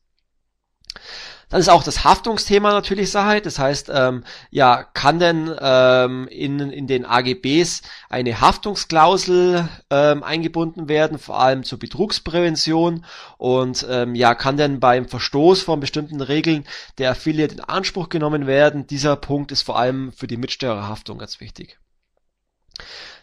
Dann 1.49 1.59
ist 1.59 1.69
auch 1.69 1.83
das 1.83 2.03
Haftungsthema 2.03 2.71
natürlich 2.71 3.11
Sache. 3.11 3.41
Das 3.41 3.57
heißt, 3.57 3.89
ähm, 3.93 4.23
ja, 4.51 4.83
kann 4.83 5.19
denn 5.19 5.53
ähm, 5.59 6.27
in, 6.27 6.59
in 6.59 6.85
den 6.85 7.05
AGBs 7.05 7.81
eine 8.07 8.39
Haftungsklausel 8.39 9.67
ähm, 9.89 10.23
eingebunden 10.23 10.87
werden, 10.87 11.17
vor 11.17 11.39
allem 11.39 11.63
zur 11.63 11.79
Betrugsprävention? 11.79 13.03
Und 13.37 13.85
ähm, 13.89 14.13
ja, 14.13 14.35
kann 14.35 14.57
denn 14.57 14.79
beim 14.79 15.07
Verstoß 15.07 15.63
von 15.63 15.79
bestimmten 15.79 16.21
Regeln 16.21 16.65
der 16.99 17.11
Affiliate 17.11 17.55
in 17.55 17.61
Anspruch 17.61 18.09
genommen 18.09 18.45
werden? 18.45 18.85
Dieser 18.85 19.15
Punkt 19.15 19.51
ist 19.51 19.63
vor 19.63 19.79
allem 19.79 20.11
für 20.11 20.27
die 20.27 20.37
Mitsteuerhaftung 20.37 21.17
ganz 21.17 21.39
wichtig. 21.39 21.79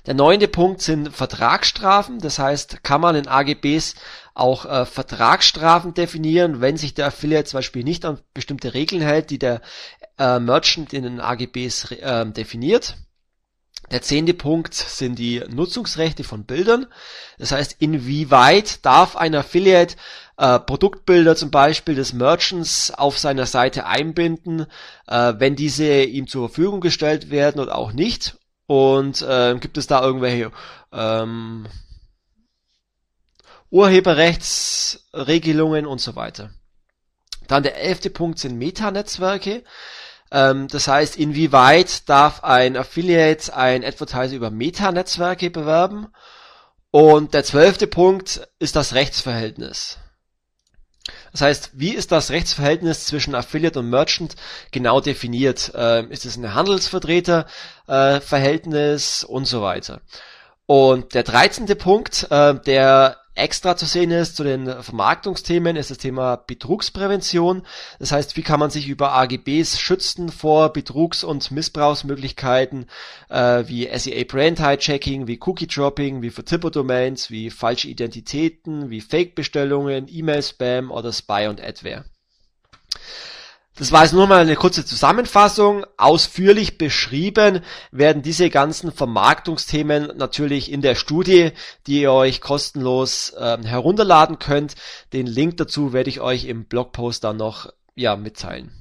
Der 0.06 0.14
neunte 0.14 0.46
Punkt 0.46 0.82
sind 0.82 1.12
Vertragsstrafen. 1.12 2.20
Das 2.20 2.38
heißt, 2.38 2.84
kann 2.84 3.00
man 3.00 3.16
in 3.16 3.26
AGBs 3.26 3.96
auch 4.34 4.64
äh, 4.64 4.86
Vertragsstrafen 4.86 5.94
definieren, 5.94 6.60
wenn 6.60 6.76
sich 6.76 6.94
der 6.94 7.06
Affiliate 7.06 7.48
zum 7.48 7.58
Beispiel 7.58 7.82
nicht 7.82 8.04
an 8.04 8.20
bestimmte 8.32 8.75
Regeln 8.75 9.02
hält, 9.02 9.30
die 9.30 9.38
der 9.38 9.62
äh, 10.18 10.38
Merchant 10.38 10.92
in 10.92 11.02
den 11.02 11.20
AGBs 11.20 11.90
äh, 11.90 12.26
definiert. 12.26 12.96
Der 13.90 14.02
zehnte 14.02 14.34
Punkt 14.34 14.75
sind 14.75 15.18
die 15.18 15.42
Nutzungsrechte 15.48 16.25
von 16.25 16.44
Bildern. 16.44 16.86
Das 17.38 17.52
heißt, 17.52 17.76
inwieweit 17.78 18.84
darf 18.84 19.16
ein 19.16 19.34
Affiliate 19.34 19.96
äh, 20.36 20.58
Produktbilder 20.58 21.36
zum 21.36 21.50
Beispiel 21.50 21.94
des 21.94 22.12
Merchants 22.12 22.90
auf 22.90 23.18
seiner 23.18 23.46
Seite 23.46 23.86
einbinden, 23.86 24.66
äh, 25.06 25.34
wenn 25.38 25.56
diese 25.56 26.02
ihm 26.02 26.26
zur 26.26 26.48
Verfügung 26.48 26.80
gestellt 26.80 27.30
werden 27.30 27.60
oder 27.60 27.76
auch 27.76 27.92
nicht. 27.92 28.36
Und 28.66 29.23
äh, 29.23 29.56
gibt 29.61 29.78
es 29.78 29.87
da 29.87 30.02
irgendwelche 30.02 30.50
ähm, 30.92 31.68
Urheberrechtsregelungen 33.70 35.87
und 35.87 36.00
so 36.00 36.16
weiter. 36.16 36.50
Dann 37.46 37.62
der 37.62 37.80
elfte 37.80 38.11
Punkt 38.11 38.38
sind 38.38 38.58
Metanetzwerke. 38.58 39.64
Ähm, 40.30 40.68
das 40.68 40.88
heißt, 40.88 41.16
inwieweit 41.16 42.08
darf 42.08 42.44
ein 42.44 42.76
Affiliate 42.76 43.56
ein 43.56 43.85
Advertiser 43.85 44.35
über 44.35 44.50
Metanetzwerke 44.50 45.50
bewerben? 45.50 46.08
Und 46.90 47.35
der 47.35 47.44
zwölfte 47.44 47.87
Punkt 47.87 48.49
ist 48.58 48.75
das 48.75 48.94
Rechtsverhältnis. 48.94 49.99
Das 51.37 51.43
heißt, 51.43 51.73
wie 51.75 51.90
ist 51.90 52.12
das 52.12 52.31
Rechtsverhältnis 52.31 53.05
zwischen 53.05 53.35
Affiliate 53.35 53.81
und 53.81 53.90
Merchant 53.90 54.37
genau 54.71 55.02
definiert? 55.02 55.71
Ähm, 55.75 56.11
ist 56.11 56.25
es 56.25 56.38
ein 56.38 56.55
Handelsvertreterverhältnis 56.55 59.23
äh, 59.23 59.26
und 59.26 59.45
so 59.45 59.61
weiter? 59.61 60.00
Und 60.64 61.12
der 61.12 61.25
dreizehnte 61.25 61.76
Punkt, 61.76 62.26
äh, 62.31 62.55
der 62.55 63.19
extra 63.37 63.76
zu 63.76 63.87
sehen 63.87 64.11
ist 64.11 64.37
zu 64.37 64.45
den 64.45 64.66
Vermarktungsthemen, 64.83 65.76
ist 65.76 65.90
das 65.90 65.99
Thema 65.99 66.37
Betrugsprävention. 66.37 67.62
Das 67.99 68.12
heißt, 68.12 68.37
wie 68.37 68.43
kann 68.43 68.59
man 68.59 68.71
sich 68.71 68.88
über 68.88 69.12
AGBs 69.12 69.78
schützen 69.78 70.31
vor 70.31 70.73
Betrugs- 70.73 71.23
und 71.23 71.50
Missbrauchsmöglichkeiten 71.50 72.87
äh, 73.28 73.64
wie 73.66 73.88
SEA 73.97 74.25
Brand 74.25 74.61
Hijacking, 74.61 75.26
wie 75.26 75.38
Cookie 75.45 75.66
Dropping, 75.66 76.23
wie 76.23 76.31
für 76.31 76.45
Typo-Domains, 76.45 77.31
wie 77.31 77.50
falsche 77.50 77.88
Identitäten, 77.88 78.90
wie 78.90 79.00
Fake-Bestellungen, 79.00 80.07
E-Mail-Spam 80.11 80.90
oder 80.90 81.12
Spy- 81.12 81.49
und 81.49 81.62
Adware. 81.62 82.05
Das 83.78 83.92
war 83.92 84.04
jetzt 84.04 84.14
nur 84.14 84.26
mal 84.26 84.40
eine 84.40 84.56
kurze 84.56 84.87
Zusammenfassung. 84.87 85.85
Ausführlich 85.99 86.78
beschrieben 86.78 87.61
werden 87.90 88.23
diese 88.23 88.49
ganzen 88.49 88.90
Vermarktungsthemen 88.90 90.16
natürlich 90.16 90.73
in 90.73 90.80
der 90.80 90.95
Studie, 90.95 91.52
die 91.87 92.00
ihr 92.00 92.12
euch 92.12 92.40
kostenlos 92.40 93.35
äh, 93.37 93.59
herunterladen 93.62 94.38
könnt. 94.38 94.76
Den 95.12 95.26
Link 95.26 95.59
dazu 95.59 95.92
werde 95.92 96.09
ich 96.09 96.21
euch 96.21 96.47
im 96.47 96.64
Blogpost 96.64 97.23
dann 97.23 97.37
noch 97.37 97.71
ja, 97.95 98.16
mitteilen. 98.16 98.73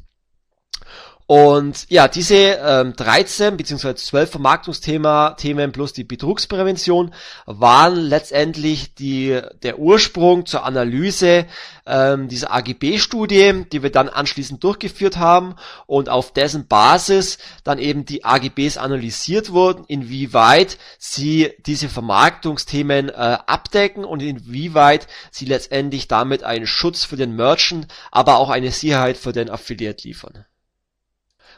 Und 1.28 1.88
ja, 1.90 2.08
diese 2.08 2.36
ähm, 2.36 2.94
13 2.96 3.58
bzw. 3.58 3.96
12 3.96 4.30
Vermarktungsthemen 4.30 5.72
plus 5.72 5.92
die 5.92 6.04
Betrugsprävention 6.04 7.16
waren 7.48 7.96
letztendlich 7.96 8.94
die, 8.94 9.42
der 9.64 9.80
Ursprung 9.80 10.46
zur 10.46 10.66
Analyse 10.66 11.48
ähm, 11.88 12.28
dieser 12.28 12.54
AGB-Studie, 12.54 13.66
die 13.72 13.82
wir 13.82 13.92
dann 13.92 14.08
anschließend 14.08 14.64
durchgeführt 14.64 15.18
haben 15.18 15.56
und 15.88 16.10
auf 16.10 16.32
dessen 16.32 16.68
Basis 16.68 17.40
dann 17.64 17.80
eben 17.80 18.06
die 18.06 18.24
AGBs 18.24 18.78
analysiert 18.78 19.52
wurden, 19.52 19.84
inwieweit 19.88 20.78
sie 21.00 21.54
diese 21.66 21.90
Vermarktungsthemen 21.90 23.10
äh, 23.10 23.14
abdecken 23.14 24.06
und 24.06 24.22
inwieweit 24.22 25.08
sie 25.32 25.46
letztendlich 25.46 26.08
damit 26.08 26.44
einen 26.44 26.68
Schutz 26.68 27.04
für 27.04 27.18
den 27.18 27.36
Merchant, 27.36 27.88
aber 28.12 28.38
auch 28.38 28.52
eine 28.52 28.72
Sicherheit 28.72 29.18
für 29.18 29.32
den 29.32 29.50
Affiliate 29.50 30.08
liefern. 30.08 30.46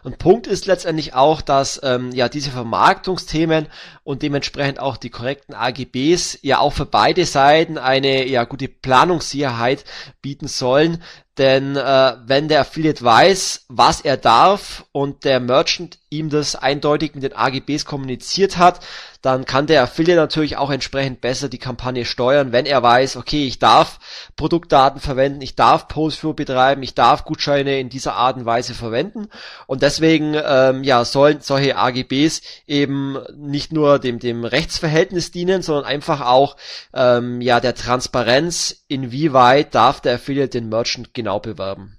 Und 0.08 0.20
Punkt 0.20 0.48
ist 0.48 0.68
letztendlich 0.68 1.16
auch, 1.16 1.42
dass 1.42 1.82
ähm, 1.84 2.14
ja 2.14 2.30
diese 2.30 2.50
Vermarktungsthemen 2.50 3.68
und 4.06 4.22
dementsprechend 4.22 4.80
auch 4.80 4.96
die 4.96 5.10
korrekten 5.10 5.54
AGBs 5.54 6.40
ja 6.44 6.60
auch 6.60 6.72
für 6.72 6.86
beide 6.86 7.26
Seiten 7.26 7.78
eine 7.78 8.26
ja 8.26 8.46
gute 8.46 8.70
Planungssicherheit 8.70 9.84
bieten 10.22 10.48
sollen, 10.48 11.04
denn 11.38 11.76
äh, 11.76 12.14
wenn 12.26 12.48
der 12.48 12.62
Affiliate 12.62 13.04
weiß, 13.04 13.66
was 13.68 14.00
er 14.00 14.16
darf 14.16 14.86
und 14.94 15.26
der 15.26 15.42
Merchant 15.42 16.00
ihm 16.10 16.30
das 16.30 16.56
eindeutig 16.56 17.14
mit 17.14 17.24
den 17.26 17.36
AGBs 17.36 17.84
kommuniziert 17.84 18.58
hat, 18.58 18.80
dann 19.22 19.46
kann 19.46 19.68
der 19.68 19.84
Affiliate 19.84 20.20
natürlich 20.20 20.58
auch 20.58 20.70
entsprechend 20.70 21.22
besser 21.22 21.50
die 21.50 21.58
Kampagne 21.58 22.06
steuern, 22.06 22.52
wenn 22.52 22.66
er 22.66 22.82
weiß, 22.84 23.18
okay, 23.18 23.46
ich 23.46 23.60
darf 23.60 24.00
Produktdaten 24.36 25.02
verwenden, 25.02 25.42
ich 25.42 25.56
darf 25.56 25.88
Postview 25.88 26.34
betreiben, 26.34 26.84
ich 26.84 26.94
darf 26.94 27.26
Gutscheine 27.26 27.80
in 27.80 27.90
dieser 27.90 28.16
Art 28.16 28.38
und 28.38 28.46
Weise 28.46 28.74
verwenden 28.74 29.30
und 29.66 29.82
deswegen 29.82 30.36
ähm, 30.36 30.84
ja 30.84 31.06
sollen 31.06 31.42
solche 31.42 31.78
AGBs 31.78 32.42
eben 32.68 33.18
nicht 33.36 33.72
nur 33.72 34.00
dem 34.00 34.20
dem 34.20 34.46
Rechtsverhältnis 34.46 35.32
dienen, 35.32 35.62
sondern 35.62 35.86
einfach 35.86 36.22
auch 36.22 36.56
ähm, 36.94 37.42
ja 37.42 37.60
der 37.60 37.76
Transparenz, 37.76 38.84
inwieweit 38.88 39.76
darf 39.76 40.02
der 40.02 40.16
Affiliate 40.16 40.50
den 40.50 40.70
Merchant 40.70 41.14
genau 41.14 41.40
bewerben. 41.40 41.98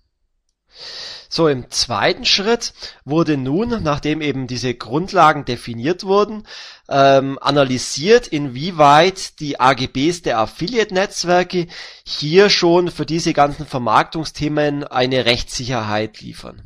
So, 1.29 1.47
im 1.47 1.71
zweiten 1.71 2.25
Schritt 2.25 2.73
wurde 3.05 3.37
nun, 3.37 3.83
nachdem 3.83 4.23
eben 4.23 4.47
diese 4.47 4.75
Grundlagen 4.75 5.45
definiert 5.45 6.05
wurden, 6.05 6.47
ähm, 6.89 7.39
analysiert, 7.41 8.29
inwieweit 8.29 9.39
die 9.41 9.61
AGBs 9.61 10.23
der 10.23 10.39
Affiliate-Netzwerke 10.39 11.67
hier 12.05 12.49
schon 12.49 12.91
für 12.91 13.05
diese 13.05 13.35
ganzen 13.35 13.67
Vermarktungsthemen 13.67 14.85
eine 14.85 15.27
Rechtssicherheit 15.27 16.21
liefern. 16.21 16.63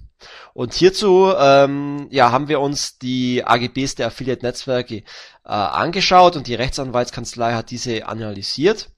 Und 0.54 0.75
hierzu 0.75 1.33
ähm, 1.37 2.07
ja, 2.11 2.31
haben 2.31 2.47
wir 2.47 2.61
uns 2.61 2.99
die 2.99 3.45
AGBs 3.45 3.97
der 3.97 4.09
Affiliate-Netzwerke 4.09 4.97
äh, 4.97 5.02
angeschaut 5.45 6.37
und 6.37 6.47
die 6.47 6.54
Rechtsanwaltskanzlei 6.54 7.54
hat 7.54 7.71
diese 7.71 8.07
analysiert. 8.07 8.90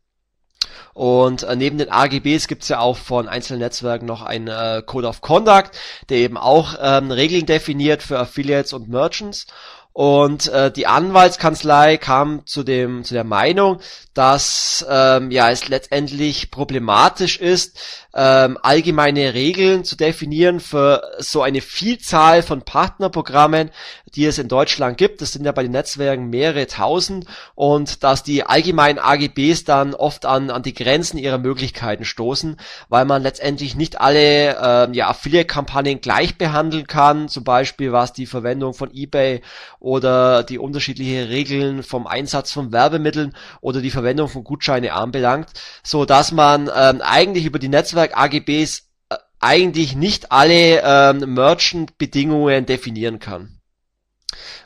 Und 0.93 1.43
äh, 1.43 1.57
neben 1.57 1.79
den 1.79 1.91
AGBs 1.91 2.49
gibt's 2.49 2.69
ja 2.69 2.81
auch 2.81 2.97
von 2.97 3.29
einzelnen 3.29 3.61
Netzwerken 3.61 4.07
noch 4.07 4.23
einen 4.23 4.49
äh, 4.49 4.83
Code 4.85 5.09
of 5.09 5.21
Conduct, 5.21 5.71
der 6.09 6.19
eben 6.19 6.37
auch 6.37 6.77
ähm, 6.81 7.11
Regeln 7.11 7.47
definiert 7.47 8.03
für 8.03 8.19
Affiliates 8.19 8.73
und 8.73 8.89
Merchants. 8.89 9.47
Und 9.95 10.49
äh, 10.49 10.73
die 10.73 10.89
Anwaltskanzlei 10.89 11.99
kam 11.99 12.45
zu 12.47 12.65
dem 12.65 13.05
zu 13.05 13.15
der 13.15 13.23
Meinung, 13.23 13.81
dass 14.13 14.85
ähm, 14.91 15.31
ja 15.31 15.51
es 15.51 15.69
letztendlich 15.69 16.51
problematisch 16.51 17.39
ist, 17.39 17.79
ähm, 18.15 18.59
allgemeine 18.63 19.35
Regeln 19.35 19.85
zu 19.85 19.97
definieren 19.97 20.61
für 20.61 21.03
so 21.19 21.43
eine 21.43 21.61
Vielzahl 21.61 22.43
von 22.43 22.63
Partnerprogrammen, 22.63 23.71
die 24.15 24.25
es 24.25 24.39
in 24.39 24.49
Deutschland 24.49 24.97
gibt. 24.97 25.21
Das 25.21 25.33
sind 25.33 25.45
ja 25.45 25.53
bei 25.53 25.63
den 25.63 25.73
Netzwerken 25.73 26.31
mehrere 26.31 26.69
tausend 26.69 27.27
und 27.57 28.05
dass 28.05 28.23
die 28.23 28.45
allgemeinen 28.45 29.01
AGBs 29.01 29.65
dann 29.65 29.95
oft 29.95 30.27
an, 30.27 30.51
an 30.51 30.63
die 30.63 30.75
Grenzen 30.75 31.19
ihrer 31.19 31.39
Möglichkeiten 31.39 32.05
stoßen, 32.05 32.57
weil 32.89 33.05
man 33.05 33.23
letztendlich 33.23 33.75
nicht 33.75 34.01
alle 34.01 34.57
ähm, 34.63 34.95
ja, 34.95 35.09
Affiliate-Kampagnen 35.09 36.01
gleich 36.01 36.39
behandeln 36.39 36.87
kann, 36.87 37.29
zum 37.29 37.43
Beispiel 37.43 37.93
was 37.93 38.13
die 38.13 38.27
Verwendung 38.27 38.75
von 38.75 38.95
eBay 38.95 39.43
oder 39.81 40.45
die 40.45 40.59
unterschiedlichen 40.59 41.25
Regeln 41.25 41.83
vom 41.83 42.07
Einsatz 42.07 42.53
von 42.53 42.73
Werbemitteln 42.73 43.35
oder 43.61 43.81
die 43.81 43.91
Verwendung 43.91 44.29
von 44.29 44.45
Gutscheine 44.45 44.93
anbelangt, 44.93 45.49
so 45.83 46.05
dass 46.05 46.31
man 46.31 46.71
ähm, 46.75 47.01
eigentlich 47.03 47.45
über 47.45 47.59
die 47.59 47.69
Netzwerk 47.69 48.04
AGBs 48.13 48.91
äh, 49.09 49.17
eigentlich 49.41 49.97
nicht 49.97 50.33
alle 50.33 50.83
ähm, 50.85 51.35
Merchant-Bedingungen 51.35 52.67
definieren 52.67 53.19
kann. 53.19 53.61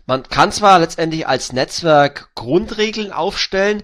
Man 0.06 0.22
kann 0.22 0.52
zwar 0.52 0.78
letztendlich 0.78 1.28
als 1.28 1.52
Netzwerk 1.52 2.30
Grundregeln 2.34 3.12
aufstellen, 3.12 3.82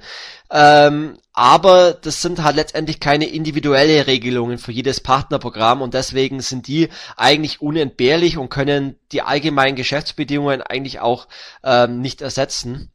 ähm, 0.50 1.18
aber 1.34 1.92
das 1.92 2.22
sind 2.22 2.42
halt 2.42 2.56
letztendlich 2.56 2.98
keine 2.98 3.26
individuelle 3.26 4.06
Regelungen 4.06 4.56
für 4.56 4.72
jedes 4.72 5.00
Partnerprogramm 5.00 5.82
und 5.82 5.92
deswegen 5.92 6.40
sind 6.40 6.66
die 6.66 6.88
eigentlich 7.16 7.60
unentbehrlich 7.60 8.38
und 8.38 8.48
können 8.48 8.96
die 9.12 9.20
allgemeinen 9.20 9.76
Geschäftsbedingungen 9.76 10.62
eigentlich 10.62 11.00
auch 11.00 11.28
ähm, 11.62 12.00
nicht 12.00 12.22
ersetzen. 12.22 12.90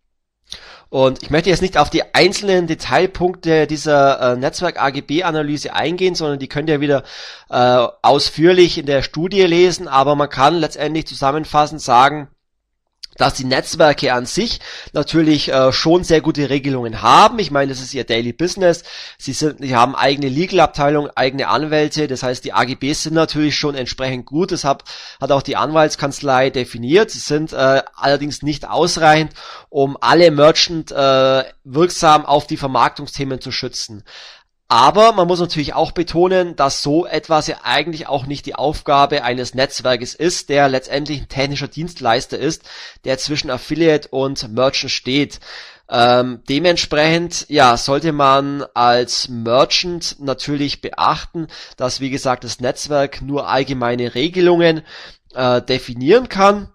Und 0.90 1.22
ich 1.22 1.30
möchte 1.30 1.52
jetzt 1.52 1.62
nicht 1.62 1.78
auf 1.78 1.92
die 1.92 2.16
einzelnen 2.16 2.66
Detailpunkte 2.66 3.68
dieser 3.68 4.34
äh, 4.34 4.36
Netzwerk-AGB-Analyse 4.38 5.74
eingehen, 5.74 6.16
sondern 6.16 6.40
die 6.40 6.50
könnt 6.50 6.68
ihr 6.68 6.82
wieder 6.82 7.04
äh, 7.50 7.88
ausführlich 8.02 8.80
in 8.80 8.88
der 8.88 9.04
Studie 9.04 9.44
lesen, 9.44 9.88
aber 9.88 10.16
man 10.16 10.30
kann 10.30 10.56
letztendlich 10.56 11.06
zusammenfassend 11.06 11.82
sagen, 11.82 12.30
dass 13.20 13.34
die 13.34 13.44
Netzwerke 13.44 14.14
an 14.14 14.26
sich 14.26 14.60
natürlich 14.94 15.52
äh, 15.52 15.72
schon 15.72 16.04
sehr 16.04 16.22
gute 16.22 16.50
Regelungen 16.50 17.02
haben. 17.02 17.38
Ich 17.40 17.52
meine, 17.52 17.70
das 17.70 17.82
ist 17.82 17.94
ihr 17.94 18.06
Daily 18.06 18.32
Business. 18.32 18.84
Sie 19.18 19.34
sind, 19.34 19.60
sie 19.60 19.76
haben 19.76 19.94
eigene 19.94 20.30
Legal-Abteilung, 20.30 21.10
eigene 21.16 21.50
Anwälte. 21.50 22.08
Das 22.08 22.24
heißt, 22.24 22.46
die 22.46 22.54
AGBs 22.54 23.04
sind 23.04 23.14
natürlich 23.14 23.58
schon 23.58 23.76
entsprechend 23.76 24.26
gut. 24.26 24.52
Deshalb 24.52 24.84
hat 25.20 25.32
auch 25.32 25.42
die 25.42 25.58
Anwaltskanzlei 25.58 26.50
definiert. 26.50 27.12
Sie 27.12 27.20
sind 27.20 27.52
äh, 27.52 27.84
allerdings 27.94 28.42
nicht 28.42 28.68
ausreichend, 28.68 29.34
um 29.68 29.98
alle 30.00 30.32
Merchant 30.32 30.92
äh, 30.92 31.44
wirksam 31.66 32.26
auf 32.26 32.48
die 32.48 32.58
Vermarktungsthemen 32.58 33.42
zu 33.42 33.52
schützen. 33.52 34.04
Aber 34.72 35.14
man 35.14 35.28
muss 35.28 35.40
natürlich 35.40 35.74
auch 35.74 35.92
betonen, 35.92 36.56
dass 36.56 36.84
so 36.84 37.08
etwas 37.08 37.48
ja 37.48 37.58
eigentlich 37.64 38.08
auch 38.08 38.28
nicht 38.28 38.46
die 38.46 38.54
Aufgabe 38.54 39.24
eines 39.24 39.56
Netzwerkes 39.56 40.14
ist, 40.14 40.50
der 40.50 40.70
letztendlich 40.70 41.22
ein 41.22 41.28
technischer 41.28 41.68
Dienstleister 41.68 42.38
ist, 42.38 42.70
der 43.04 43.18
zwischen 43.18 43.50
Affiliate 43.50 44.10
und 44.10 44.54
Merchant 44.54 44.92
steht. 44.92 45.40
Ähm, 45.90 46.44
dementsprechend, 46.48 47.48
ja, 47.50 47.78
sollte 47.78 48.12
man 48.12 48.64
als 48.76 49.28
Merchant 49.28 50.18
natürlich 50.20 50.82
beachten, 50.82 51.48
dass, 51.76 52.00
wie 52.00 52.12
gesagt, 52.12 52.44
das 52.44 52.60
Netzwerk 52.60 53.24
nur 53.24 53.50
allgemeine 53.50 54.14
Regelungen 54.14 54.84
äh, 55.34 55.64
definieren 55.64 56.30
kann 56.30 56.72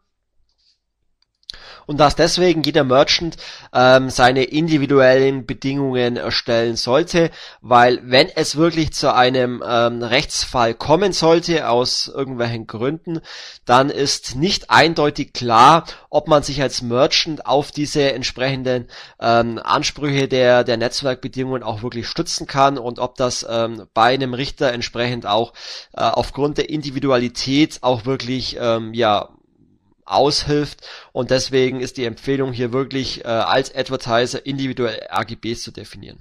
und 1.86 1.98
dass 1.98 2.16
deswegen 2.16 2.62
jeder 2.62 2.84
Merchant 2.84 3.36
ähm, 3.72 4.10
seine 4.10 4.44
individuellen 4.44 5.46
Bedingungen 5.46 6.16
erstellen 6.16 6.76
sollte, 6.76 7.30
weil 7.60 8.00
wenn 8.04 8.28
es 8.28 8.56
wirklich 8.56 8.92
zu 8.92 9.14
einem 9.14 9.62
ähm, 9.66 10.02
Rechtsfall 10.02 10.74
kommen 10.74 11.12
sollte, 11.12 11.68
aus 11.68 12.10
irgendwelchen 12.14 12.66
Gründen, 12.66 13.20
dann 13.64 13.90
ist 13.90 14.36
nicht 14.36 14.70
eindeutig 14.70 15.32
klar, 15.32 15.84
ob 16.10 16.28
man 16.28 16.42
sich 16.42 16.62
als 16.62 16.82
Merchant 16.82 17.46
auf 17.46 17.70
diese 17.70 18.12
entsprechenden 18.12 18.88
ähm, 19.20 19.60
Ansprüche 19.62 20.28
der, 20.28 20.64
der 20.64 20.76
Netzwerkbedingungen 20.76 21.62
auch 21.62 21.82
wirklich 21.82 22.08
stützen 22.08 22.46
kann 22.46 22.78
und 22.78 22.98
ob 22.98 23.16
das 23.16 23.46
ähm, 23.48 23.86
bei 23.94 24.14
einem 24.14 24.34
Richter 24.34 24.72
entsprechend 24.72 25.26
auch 25.26 25.52
äh, 25.92 26.02
aufgrund 26.02 26.58
der 26.58 26.70
Individualität 26.70 27.78
auch 27.82 28.04
wirklich 28.04 28.56
ähm, 28.60 28.94
ja 28.94 29.28
aushilft 30.04 30.86
und 31.12 31.30
deswegen 31.30 31.80
ist 31.80 31.96
die 31.96 32.04
Empfehlung 32.04 32.52
hier 32.52 32.72
wirklich 32.72 33.24
äh, 33.24 33.28
als 33.28 33.74
Advertiser 33.74 34.44
individuell 34.44 35.06
AGBs 35.10 35.62
zu 35.62 35.70
definieren. 35.70 36.18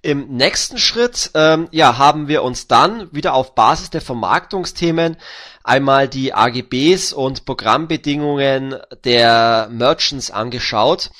Im 0.00 0.28
nächsten 0.28 0.78
Schritt 0.78 1.32
ähm, 1.34 1.68
ja, 1.72 1.98
haben 1.98 2.28
wir 2.28 2.44
uns 2.44 2.68
dann 2.68 3.12
wieder 3.12 3.34
auf 3.34 3.54
Basis 3.54 3.90
der 3.90 4.00
Vermarktungsthemen 4.00 5.16
einmal 5.64 6.08
die 6.08 6.32
AGBs 6.32 7.12
und 7.12 7.44
Programmbedingungen 7.44 8.76
der 9.04 9.68
Merchants 9.72 10.30
angeschaut 10.30 11.10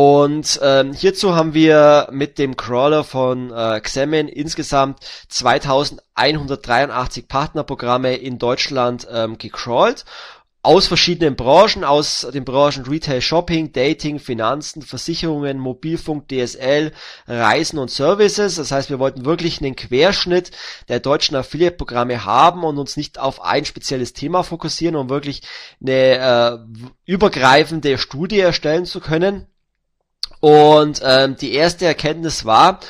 Und 0.00 0.60
ähm, 0.62 0.92
hierzu 0.92 1.34
haben 1.34 1.54
wir 1.54 2.06
mit 2.12 2.38
dem 2.38 2.56
Crawler 2.56 3.02
von 3.02 3.50
äh, 3.50 3.80
Xemen 3.80 4.28
insgesamt 4.28 5.00
2183 5.28 7.26
Partnerprogramme 7.26 8.14
in 8.14 8.38
Deutschland 8.38 9.08
ähm, 9.12 9.38
gecrawlt 9.38 10.04
aus 10.62 10.86
verschiedenen 10.86 11.34
Branchen, 11.34 11.82
aus 11.82 12.28
den 12.32 12.44
Branchen 12.44 12.84
Retail 12.86 13.20
Shopping, 13.20 13.72
Dating, 13.72 14.20
Finanzen, 14.20 14.82
Versicherungen, 14.82 15.58
Mobilfunk, 15.58 16.28
DSL, 16.28 16.92
Reisen 17.26 17.80
und 17.80 17.90
Services. 17.90 18.54
Das 18.54 18.70
heißt, 18.70 18.90
wir 18.90 19.00
wollten 19.00 19.24
wirklich 19.24 19.60
einen 19.60 19.74
Querschnitt 19.74 20.52
der 20.88 21.00
deutschen 21.00 21.34
Affiliate-Programme 21.34 22.24
haben 22.24 22.62
und 22.62 22.78
uns 22.78 22.96
nicht 22.96 23.18
auf 23.18 23.42
ein 23.42 23.64
spezielles 23.64 24.12
Thema 24.12 24.44
fokussieren, 24.44 24.94
um 24.94 25.10
wirklich 25.10 25.42
eine 25.80 26.18
äh, 26.18 26.58
übergreifende 27.04 27.98
Studie 27.98 28.38
erstellen 28.38 28.84
zu 28.84 29.00
können. 29.00 29.48
Und 30.40 31.00
ähm, 31.04 31.36
die 31.36 31.52
erste 31.52 31.86
Erkenntnis 31.86 32.44
war, 32.44 32.80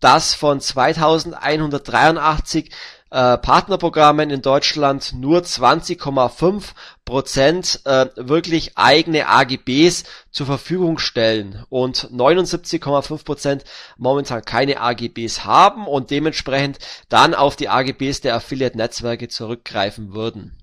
dass 0.00 0.34
von 0.34 0.60
2183 0.60 2.70
äh, 3.14 3.38
Partnerprogrammen 3.38 4.30
in 4.30 4.42
Deutschland 4.42 5.12
nur 5.14 5.40
20,5 5.40 6.64
Prozent 7.04 7.80
äh, 7.84 8.06
wirklich 8.16 8.76
eigene 8.76 9.28
AGBs 9.28 10.02
zur 10.32 10.46
Verfügung 10.46 10.98
stellen 10.98 11.64
und 11.68 12.10
79,5 12.10 13.24
Prozent 13.24 13.64
momentan 13.96 14.44
keine 14.44 14.80
AGBs 14.80 15.44
haben 15.44 15.86
und 15.86 16.10
dementsprechend 16.10 16.78
dann 17.08 17.34
auf 17.34 17.54
die 17.54 17.68
AGBs 17.68 18.20
der 18.20 18.34
Affiliate-Netzwerke 18.34 19.28
zurückgreifen 19.28 20.12
würden. 20.12 20.58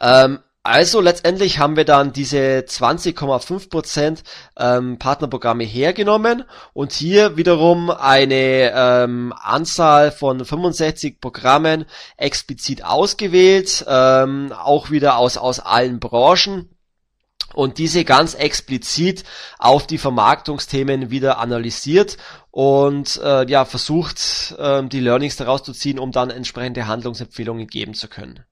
Ähm, 0.00 0.40
also 0.64 1.02
letztendlich 1.02 1.58
haben 1.58 1.76
wir 1.76 1.84
dann 1.84 2.14
diese 2.14 2.64
20,5% 2.66 4.22
ähm, 4.56 4.98
Partnerprogramme 4.98 5.62
hergenommen 5.62 6.44
und 6.72 6.92
hier 6.92 7.36
wiederum 7.36 7.90
eine 7.90 8.72
ähm, 8.74 9.34
Anzahl 9.38 10.10
von 10.10 10.42
65 10.42 11.20
Programmen 11.20 11.84
explizit 12.16 12.82
ausgewählt, 12.82 13.84
ähm, 13.86 14.52
auch 14.52 14.90
wieder 14.90 15.18
aus, 15.18 15.36
aus 15.36 15.60
allen 15.60 16.00
Branchen 16.00 16.70
und 17.52 17.76
diese 17.76 18.06
ganz 18.06 18.32
explizit 18.32 19.24
auf 19.58 19.86
die 19.86 19.98
Vermarktungsthemen 19.98 21.10
wieder 21.10 21.40
analysiert 21.40 22.16
und 22.50 23.20
äh, 23.22 23.46
ja 23.50 23.66
versucht 23.66 24.54
äh, 24.58 24.82
die 24.88 25.00
Learnings 25.00 25.36
daraus 25.36 25.62
zu 25.62 25.74
ziehen, 25.74 25.98
um 25.98 26.10
dann 26.10 26.30
entsprechende 26.30 26.86
Handlungsempfehlungen 26.86 27.66
geben 27.66 27.92
zu 27.92 28.08
können. 28.08 28.46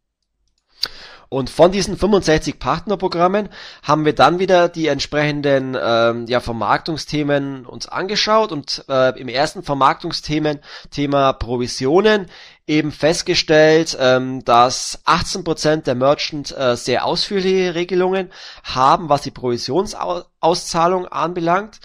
Und 1.33 1.49
von 1.49 1.73
diesen 1.73 1.97
65 1.97 2.59
Partnerprogrammen 2.59 3.49
haben 3.83 4.05
wir 4.05 4.15
dann 4.15 4.39
wieder 4.39 4.69
die 4.69 4.89
entsprechenden 4.89 5.75
ähm, 5.83 6.27
ja, 6.27 6.41
Vermarktungsthemen 6.41 7.65
uns 7.65 7.89
angeschaut 7.89 8.53
und 8.53 8.85
äh, 8.91 9.19
im 9.19 9.29
ersten 9.29 9.63
Vermarktungsthemen 9.63 10.59
Thema 10.91 11.33
Provisionen 11.33 12.27
eben 12.67 12.93
festgestellt, 12.93 13.97
ähm, 13.99 14.45
dass 14.45 15.01
18% 15.07 15.85
der 15.85 15.95
Merchants 15.95 16.53
äh, 16.53 16.77
sehr 16.77 17.07
ausführliche 17.07 17.75
Regelungen 17.75 18.31
haben, 18.63 19.09
was 19.09 19.23
die 19.23 19.31
Provisionsauszahlung 19.31 21.07
anbelangt 21.07 21.81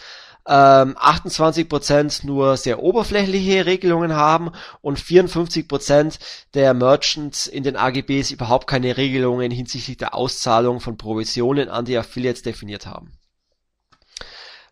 ähm, 0.47 0.97
28% 0.97 2.25
nur 2.25 2.57
sehr 2.57 2.81
oberflächliche 2.81 3.65
Regelungen 3.65 4.15
haben 4.15 4.51
und 4.81 4.99
54% 4.99 6.19
der 6.53 6.73
Merchants 6.73 7.47
in 7.47 7.63
den 7.63 7.75
AGBs 7.75 8.31
überhaupt 8.31 8.67
keine 8.67 8.97
Regelungen 8.97 9.51
hinsichtlich 9.51 9.97
der 9.97 10.15
Auszahlung 10.15 10.79
von 10.79 10.97
Provisionen 10.97 11.69
an 11.69 11.85
die 11.85 11.97
Affiliates 11.97 12.43
definiert 12.43 12.85
haben. 12.85 13.11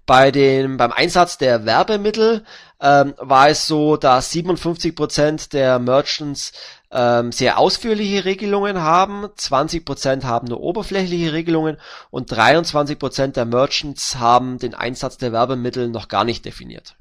Bei 0.05 0.29
dem, 0.31 0.77
beim 0.77 0.91
Einsatz 0.91 1.37
der 1.39 1.65
Werbemittel 1.65 2.45
ähm, 2.85 3.15
war 3.17 3.49
es 3.49 3.65
so, 3.65 3.97
dass 3.97 4.31
57% 4.31 5.49
der 5.51 5.79
Merchants 5.79 6.53
ähm, 6.91 7.31
sehr 7.31 7.57
ausführliche 7.57 8.25
Regelungen 8.25 8.79
haben, 8.79 9.25
20% 9.25 10.23
haben 10.23 10.47
nur 10.47 10.61
oberflächliche 10.61 11.33
Regelungen 11.33 11.77
und 12.11 12.31
23% 12.31 13.33
der 13.33 13.45
Merchants 13.45 14.17
haben 14.17 14.59
den 14.59 14.75
Einsatz 14.75 15.17
der 15.17 15.31
Werbemittel 15.31 15.89
noch 15.89 16.09
gar 16.09 16.23
nicht 16.25 16.45
definiert. 16.45 16.95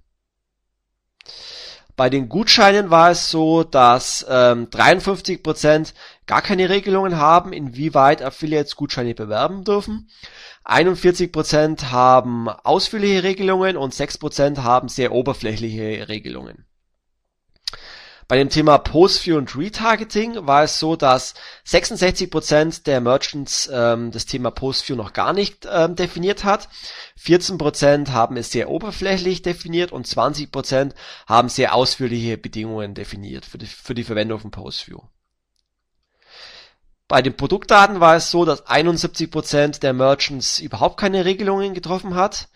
Bei 1.97 2.11
den 2.11 2.29
Gutscheinen 2.29 2.91
war 2.91 3.11
es 3.11 3.31
so, 3.31 3.63
dass 3.63 4.25
ähm, 4.29 4.69
53% 4.71 5.93
gar 6.27 6.43
keine 6.43 6.69
Regelungen 6.69 7.17
haben, 7.17 7.53
inwieweit 7.53 8.23
Affiliates 8.23 8.77
Gutscheine 8.77 9.15
bewerben 9.15 9.65
dürfen. 9.65 10.09
41% 10.65 11.91
haben 11.91 12.49
ausführliche 12.49 13.23
Regelungen 13.23 13.77
und 13.77 13.95
6% 13.95 14.63
haben 14.63 14.89
sehr 14.89 15.13
oberflächliche 15.13 16.09
Regelungen. 16.09 16.67
Bei 18.27 18.39
dem 18.39 18.49
Thema 18.49 18.79
Post-View 18.79 19.37
und 19.37 19.55
Retargeting 19.55 20.47
war 20.47 20.63
es 20.63 20.79
so, 20.79 20.97
dass 20.97 21.35
66% 21.67 22.85
der 22.85 23.03
Merchants 23.03 23.69
ähm, 23.71 24.13
das 24.13 24.25
Thema 24.25 24.51
Post-View 24.51 24.97
noch 24.97 25.13
gar 25.13 25.35
nicht 25.35 25.69
ähm, 25.71 25.95
definiert 25.95 26.43
hat. 26.43 26.71
14% 27.23 28.13
haben 28.13 28.39
es 28.39 28.51
sehr 28.51 28.71
oberflächlich 28.71 29.43
definiert 29.43 29.93
und 29.93 30.07
20% 30.07 30.95
haben 31.27 31.49
sehr 31.51 31.75
ausführliche 31.75 32.39
Bedingungen 32.39 32.95
definiert 32.95 33.45
für 33.45 33.59
die, 33.59 33.67
für 33.67 33.95
die 33.95 34.05
Verwendung 34.05 34.41
von 34.41 34.51
Post-View. 34.51 35.01
Bei 37.07 37.21
den 37.21 37.37
Produktdaten 37.37 38.01
war 38.01 38.17
es 38.17 38.31
so, 38.31 38.45
dass 38.45 38.67
71% 38.67 39.81
der 39.81 39.93
Merchants 39.93 40.59
überhaupt 40.59 40.99
keine 40.99 41.25
Regelungen 41.25 41.75
getroffen 41.75 42.15
hat. 42.15 42.49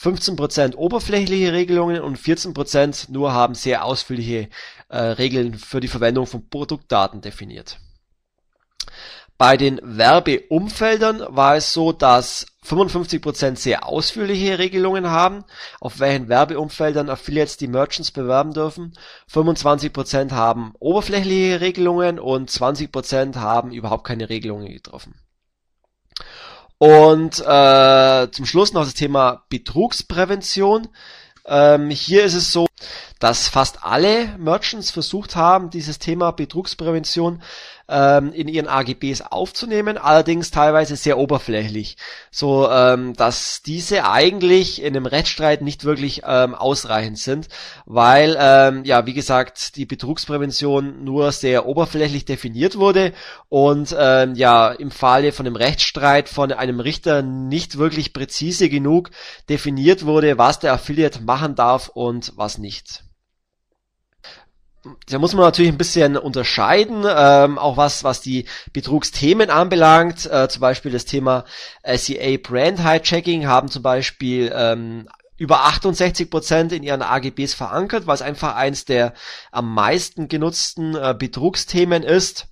15% 0.00 0.74
oberflächliche 0.74 1.52
Regelungen 1.52 2.00
und 2.00 2.18
14% 2.18 3.12
nur 3.12 3.32
haben 3.32 3.54
sehr 3.54 3.84
ausführliche 3.84 4.48
äh, 4.88 4.98
Regeln 4.98 5.54
für 5.54 5.80
die 5.80 5.88
Verwendung 5.88 6.26
von 6.26 6.48
Produktdaten 6.48 7.20
definiert. 7.20 7.78
Bei 9.42 9.56
den 9.56 9.80
Werbeumfeldern 9.82 11.26
war 11.28 11.56
es 11.56 11.72
so, 11.72 11.90
dass 11.90 12.46
55% 12.64 13.56
sehr 13.56 13.88
ausführliche 13.88 14.60
Regelungen 14.60 15.10
haben, 15.10 15.42
auf 15.80 15.98
welchen 15.98 16.28
Werbeumfeldern 16.28 17.10
Affiliates 17.10 17.56
die 17.56 17.66
Merchants 17.66 18.12
bewerben 18.12 18.52
dürfen. 18.52 18.96
25% 19.28 20.30
haben 20.30 20.74
oberflächliche 20.78 21.60
Regelungen 21.60 22.20
und 22.20 22.52
20% 22.52 23.34
haben 23.34 23.72
überhaupt 23.72 24.04
keine 24.04 24.28
Regelungen 24.28 24.72
getroffen. 24.72 25.16
Und 26.78 27.40
äh, 27.40 28.30
zum 28.30 28.46
Schluss 28.46 28.72
noch 28.72 28.84
das 28.84 28.94
Thema 28.94 29.42
Betrugsprävention. 29.48 30.86
Ähm, 31.46 31.90
hier 31.90 32.22
ist 32.22 32.34
es 32.34 32.52
so, 32.52 32.68
dass 33.18 33.48
fast 33.48 33.82
alle 33.82 34.36
Merchants 34.38 34.92
versucht 34.92 35.34
haben, 35.34 35.70
dieses 35.70 35.98
Thema 35.98 36.30
Betrugsprävention 36.30 37.42
ähm, 37.92 38.32
in 38.32 38.48
ihren 38.48 38.66
AGBs 38.66 39.20
aufzunehmen, 39.20 39.98
allerdings 39.98 40.50
teilweise 40.50 40.96
sehr 40.96 41.18
oberflächlich, 41.18 41.96
so 42.30 42.68
ähm, 42.70 43.14
dass 43.14 43.62
diese 43.62 44.08
eigentlich 44.08 44.82
in 44.82 44.96
einem 44.96 45.06
Rechtsstreit 45.06 45.62
nicht 45.62 45.84
wirklich 45.84 46.22
ähm, 46.26 46.54
ausreichend 46.54 47.18
sind, 47.18 47.48
weil 47.86 48.36
ähm, 48.40 48.84
ja 48.84 49.06
wie 49.06 49.12
gesagt 49.12 49.76
die 49.76 49.86
Betrugsprävention 49.86 51.04
nur 51.04 51.30
sehr 51.32 51.66
oberflächlich 51.66 52.24
definiert 52.24 52.78
wurde 52.78 53.12
und 53.48 53.94
ähm, 53.98 54.34
ja 54.34 54.72
im 54.72 54.90
Falle 54.90 55.32
von 55.32 55.46
einem 55.46 55.56
Rechtsstreit 55.56 56.28
von 56.28 56.52
einem 56.52 56.80
Richter 56.80 57.22
nicht 57.22 57.76
wirklich 57.76 58.12
präzise 58.12 58.68
genug 58.68 59.10
definiert 59.48 60.06
wurde, 60.06 60.38
was 60.38 60.58
der 60.58 60.72
Affiliate 60.72 61.22
machen 61.22 61.54
darf 61.54 61.88
und 61.88 62.32
was 62.36 62.58
nicht 62.58 63.04
da 65.06 65.18
muss 65.18 65.32
man 65.34 65.44
natürlich 65.44 65.70
ein 65.70 65.78
bisschen 65.78 66.16
unterscheiden, 66.16 67.04
ähm, 67.08 67.58
auch 67.58 67.76
was, 67.76 68.02
was 68.02 68.20
die 68.20 68.46
Betrugsthemen 68.72 69.48
anbelangt. 69.48 70.26
Äh, 70.26 70.48
zum 70.48 70.60
Beispiel 70.60 70.90
das 70.90 71.04
Thema 71.04 71.44
SEA 71.84 72.36
Brand 72.42 72.82
Hijacking 72.82 73.46
haben 73.46 73.68
zum 73.68 73.82
Beispiel 73.82 74.52
ähm, 74.54 75.08
über 75.36 75.64
68 75.64 76.30
Prozent 76.30 76.72
in 76.72 76.82
ihren 76.82 77.02
AGBs 77.02 77.54
verankert, 77.54 78.06
was 78.06 78.22
einfach 78.22 78.56
eins 78.56 78.84
der 78.84 79.14
am 79.50 79.72
meisten 79.72 80.28
genutzten 80.28 80.94
äh, 80.96 81.14
Betrugsthemen 81.16 82.02
ist. 82.02 82.48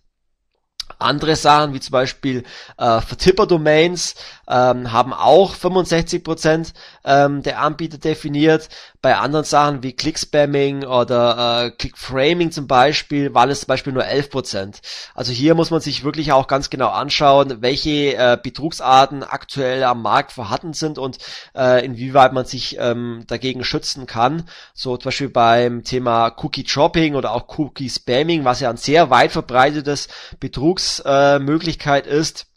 Andere 0.98 1.36
Sachen, 1.36 1.72
wie 1.72 1.80
zum 1.80 1.92
Beispiel 1.92 2.42
äh, 2.76 3.00
Vertipper-Domains, 3.00 4.16
ähm, 4.48 4.92
haben 4.92 5.12
auch 5.12 5.54
65% 5.54 6.72
ähm, 7.04 7.42
der 7.42 7.60
Anbieter 7.60 7.98
definiert. 7.98 8.68
Bei 9.02 9.16
anderen 9.16 9.46
Sachen 9.46 9.82
wie 9.82 9.94
Click-Spamming 9.94 10.84
oder 10.84 11.64
äh, 11.64 11.70
Click-Framing 11.70 12.50
zum 12.50 12.66
Beispiel 12.66 13.32
waren 13.32 13.48
es 13.48 13.60
zum 13.60 13.68
Beispiel 13.68 13.94
nur 13.94 14.04
11%. 14.04 14.82
Also 15.14 15.32
hier 15.32 15.54
muss 15.54 15.70
man 15.70 15.80
sich 15.80 16.04
wirklich 16.04 16.32
auch 16.32 16.46
ganz 16.46 16.68
genau 16.68 16.90
anschauen, 16.90 17.62
welche 17.62 18.14
äh, 18.14 18.38
Betrugsarten 18.42 19.22
aktuell 19.22 19.84
am 19.84 20.02
Markt 20.02 20.32
vorhanden 20.32 20.74
sind 20.74 20.98
und 20.98 21.16
äh, 21.56 21.82
inwieweit 21.82 22.34
man 22.34 22.44
sich 22.44 22.76
ähm, 22.78 23.24
dagegen 23.26 23.64
schützen 23.64 24.06
kann. 24.06 24.44
So 24.74 24.98
zum 24.98 25.08
Beispiel 25.08 25.30
beim 25.30 25.82
Thema 25.82 26.36
Cookie-Dropping 26.36 27.14
oder 27.14 27.32
auch 27.32 27.58
Cookie-Spamming, 27.58 28.44
was 28.44 28.60
ja 28.60 28.68
ein 28.68 28.76
sehr 28.76 29.08
weit 29.08 29.32
verbreitetes 29.32 30.08
Betrugsmöglichkeit 30.40 32.06
äh, 32.06 32.18
ist 32.18 32.49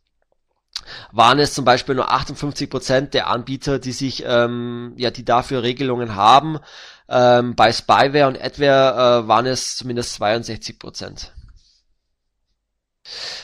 waren 1.12 1.39
es 1.39 1.54
zum 1.54 1.65
Beispiel 1.65 1.96
nur 1.96 2.12
58 2.12 2.69
Prozent 2.69 3.13
der 3.13 3.28
Anbieter, 3.28 3.80
die 3.80 3.91
sich, 3.91 4.24
ähm, 4.26 4.93
ja, 4.98 5.12
die 5.12 5.26
dafür 5.26 5.63
Regelungen 5.63 6.15
haben. 6.15 6.60
Ähm, 7.10 7.56
bei 7.56 7.72
Spyware 7.72 8.28
und 8.28 8.41
Adware 8.41 9.24
äh, 9.24 9.28
waren 9.28 9.46
es 9.46 9.76
zumindest 9.76 10.15
62 10.15 10.80
Prozent. 10.80 11.34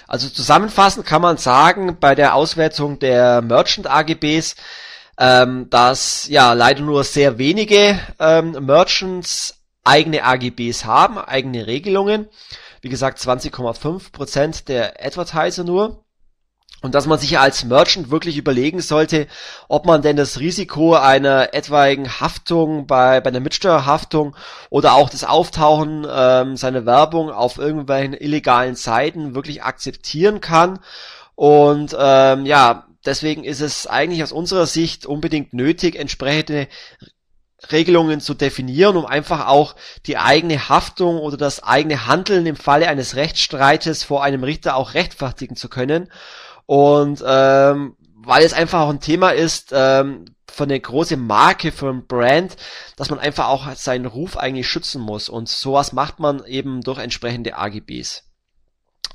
Also 0.08 0.30
zusammenfassend 0.30 1.06
kann 1.06 1.22
man 1.22 1.38
sagen, 1.38 1.98
bei 2.00 2.16
der 2.16 2.34
Auswertung 2.34 3.00
der 3.00 3.42
Merchant 3.42 3.88
AGBs, 3.88 4.56
ähm, 5.20 5.70
dass 5.70 6.28
ja 6.30 6.54
leider 6.54 6.82
nur 6.82 7.04
sehr 7.04 7.38
wenige 7.38 8.00
ähm, 8.20 8.52
Merchants 8.66 9.60
eigene 9.84 10.24
AGBs 10.24 10.86
haben, 10.86 11.18
eigene 11.18 11.68
Regelungen. 11.68 12.30
Wie 12.82 12.90
gesagt, 12.90 13.20
20,5 13.20 14.12
Prozent 14.12 14.70
der 14.70 15.06
Advertiser 15.06 15.64
nur. 15.64 16.06
Und 16.82 16.96
dass 16.96 17.08
man 17.08 17.20
sich 17.20 17.38
als 17.38 17.66
Merchant 17.66 18.10
wirklich 18.10 18.38
überlegen 18.38 18.80
sollte, 18.80 19.28
ob 19.68 19.86
man 19.86 20.02
denn 20.02 20.16
das 20.16 20.40
Risiko 20.40 20.96
einer 20.96 21.54
etwaigen 21.54 22.22
Haftung 22.22 22.88
bei, 22.88 23.20
bei 23.20 23.30
einer 23.30 23.42
Mitsteuerhaftung 23.42 24.36
oder 24.70 24.94
auch 24.94 25.10
das 25.10 25.26
Auftauchen 25.26 26.08
ähm, 26.10 26.56
seiner 26.56 26.86
Werbung 26.86 27.32
auf 27.32 27.58
irgendwelchen 27.58 28.14
illegalen 28.14 28.76
Seiten 28.76 29.36
wirklich 29.36 29.62
akzeptieren 29.64 30.40
kann. 30.40 30.80
Und 31.36 31.96
ähm, 32.00 32.46
ja, 32.46 32.88
deswegen 33.06 33.44
ist 33.44 33.60
es 33.60 33.86
eigentlich 33.86 34.24
aus 34.24 34.32
unserer 34.32 34.66
Sicht 34.66 35.06
unbedingt 35.06 35.54
nötig, 35.54 35.96
entsprechende 35.98 36.68
Regelungen 37.72 38.22
zu 38.22 38.34
definieren, 38.34 38.96
um 38.96 39.06
einfach 39.06 39.48
auch 39.48 39.76
die 40.06 40.18
eigene 40.18 40.70
Haftung 40.70 41.18
oder 41.18 41.36
das 41.36 41.62
eigene 41.62 42.08
Handeln 42.08 42.46
im 42.46 42.56
Falle 42.56 42.88
eines 42.88 43.16
Rechtsstreites 43.16 44.04
vor 44.04 44.24
einem 44.24 44.44
Richter 44.44 44.76
auch 44.76 44.94
rechtfertigen 44.94 45.58
zu 45.58 45.68
können. 45.68 46.10
Und 46.70 47.24
ähm, 47.26 47.96
weil 48.14 48.44
es 48.44 48.54
einfach 48.54 48.82
auch 48.82 48.90
ein 48.90 49.00
Thema 49.00 49.32
ist, 49.32 49.72
ähm, 49.74 50.26
von 50.46 50.70
der 50.70 50.80
großen 50.80 51.20
Marke, 51.20 51.72
von 51.72 52.06
Brand, 52.06 52.58
dass 52.96 53.10
man 53.10 53.18
einfach 53.18 53.48
auch 53.48 53.74
seinen 53.74 54.06
Ruf 54.06 54.38
eigentlich 54.38 54.68
schützen 54.68 55.02
muss. 55.02 55.30
Und 55.30 55.50
sowas 55.50 55.94
macht 55.94 56.20
man 56.20 56.46
eben 56.46 56.82
durch 56.82 57.00
entsprechende 57.00 57.58
AGBs. 57.58 58.29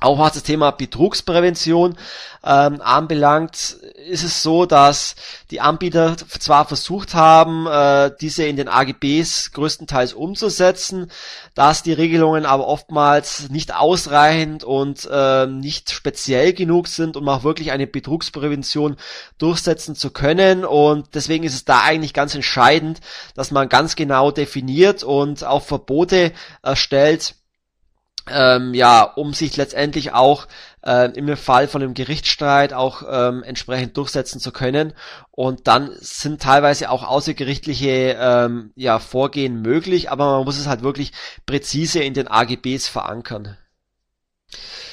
Auch 0.00 0.18
was 0.18 0.34
das 0.34 0.42
Thema 0.42 0.70
Betrugsprävention 0.70 1.96
ähm, 2.44 2.80
anbelangt, 2.82 3.78
ist 4.06 4.22
es 4.22 4.42
so, 4.42 4.66
dass 4.66 5.16
die 5.50 5.60
Anbieter 5.60 6.16
zwar 6.16 6.66
versucht 6.66 7.14
haben, 7.14 7.66
äh, 7.66 8.10
diese 8.20 8.44
in 8.44 8.56
den 8.56 8.68
AGBs 8.68 9.52
größtenteils 9.52 10.12
umzusetzen, 10.12 11.10
dass 11.54 11.82
die 11.82 11.92
Regelungen 11.92 12.44
aber 12.44 12.66
oftmals 12.66 13.48
nicht 13.48 13.74
ausreichend 13.74 14.62
und 14.62 15.08
äh, 15.10 15.46
nicht 15.46 15.90
speziell 15.90 16.52
genug 16.52 16.88
sind, 16.88 17.16
um 17.16 17.26
auch 17.28 17.44
wirklich 17.44 17.72
eine 17.72 17.86
Betrugsprävention 17.86 18.96
durchsetzen 19.38 19.94
zu 19.94 20.10
können. 20.10 20.64
Und 20.66 21.14
deswegen 21.14 21.44
ist 21.44 21.54
es 21.54 21.64
da 21.64 21.82
eigentlich 21.82 22.12
ganz 22.12 22.34
entscheidend, 22.34 23.00
dass 23.34 23.50
man 23.50 23.70
ganz 23.70 23.96
genau 23.96 24.30
definiert 24.30 25.02
und 25.02 25.44
auch 25.44 25.62
Verbote 25.62 26.32
erstellt, 26.62 27.36
ähm, 28.30 28.74
ja, 28.74 29.02
um 29.02 29.34
sich 29.34 29.56
letztendlich 29.56 30.12
auch 30.12 30.46
äh, 30.84 31.10
im 31.16 31.36
Fall 31.36 31.68
von 31.68 31.82
einem 31.82 31.94
Gerichtsstreit 31.94 32.72
auch 32.72 33.02
ähm, 33.08 33.42
entsprechend 33.42 33.96
durchsetzen 33.96 34.40
zu 34.40 34.52
können. 34.52 34.92
Und 35.30 35.66
dann 35.66 35.90
sind 36.00 36.42
teilweise 36.42 36.90
auch 36.90 37.02
außergerichtliche 37.02 38.16
ähm, 38.18 38.72
ja, 38.76 38.98
Vorgehen 38.98 39.62
möglich, 39.62 40.10
aber 40.10 40.36
man 40.36 40.44
muss 40.44 40.58
es 40.58 40.66
halt 40.66 40.82
wirklich 40.82 41.12
präzise 41.46 42.00
in 42.00 42.14
den 42.14 42.28
AGBs 42.28 42.88
verankern. 42.88 43.56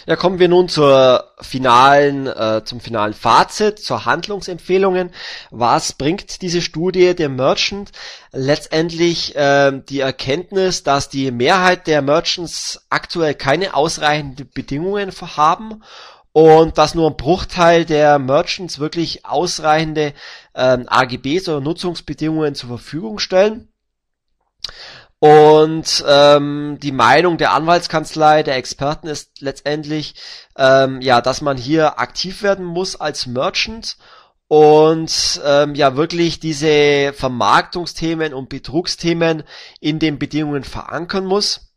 Ja, 0.08 0.16
kommen 0.16 0.40
wir 0.40 0.48
nun 0.48 0.68
zur 0.68 1.32
finalen, 1.40 2.26
äh, 2.26 2.64
zum 2.66 2.80
finalen 2.80 3.14
Fazit, 3.14 3.80
zur 3.80 4.06
Handlungsempfehlungen. 4.06 5.12
Was 5.52 5.94
bringt 5.94 6.42
diese 6.42 6.62
Studie 6.62 7.16
dem 7.16 7.36
Merchant? 7.36 7.92
Letztendlich 8.32 9.36
äh, 9.36 9.72
die 9.90 10.00
Erkenntnis, 10.00 10.84
dass 10.84 11.10
die 11.10 11.30
Mehrheit 11.32 11.86
der 11.86 12.02
Merchants 12.02 12.86
aktuell 12.90 13.36
keine 13.36 13.76
ausreichenden 13.76 14.50
Bedingungen 14.52 15.12
haben 15.38 15.84
und 16.34 16.78
dass 16.78 16.96
nur 16.96 17.10
ein 17.10 17.18
Bruchteil 17.18 17.86
der 17.86 18.18
Merchants 18.18 18.80
wirklich 18.80 19.26
ausreichende 19.26 20.14
äh, 20.54 20.78
AGBs 20.88 21.48
oder 21.50 21.62
Nutzungsbedingungen 21.62 22.56
zur 22.56 22.70
Verfügung 22.70 23.20
stellen. 23.20 23.68
Und 25.24 26.04
ähm, 26.08 26.80
die 26.82 26.92
Meinung 26.92 27.38
der 27.38 27.54
Anwaltskanzlei, 27.54 28.42
der 28.42 28.56
Experten 28.56 29.06
ist 29.06 29.40
letztendlich, 29.40 30.16
ähm, 30.58 31.00
ja, 31.00 31.22
dass 31.22 31.42
man 31.42 31.58
hier 31.58 32.00
aktiv 32.00 32.42
werden 32.42 32.66
muss 32.66 32.96
als 32.96 33.28
Merchant 33.28 33.98
und 34.48 35.40
ähm, 35.46 35.76
ja 35.76 35.96
wirklich 35.96 36.40
diese 36.40 37.14
Vermarktungsthemen 37.14 38.34
und 38.34 38.50
Betrugsthemen 38.50 39.44
in 39.80 40.00
den 40.00 40.18
Bedingungen 40.18 40.64
verankern 40.64 41.26
muss. 41.26 41.71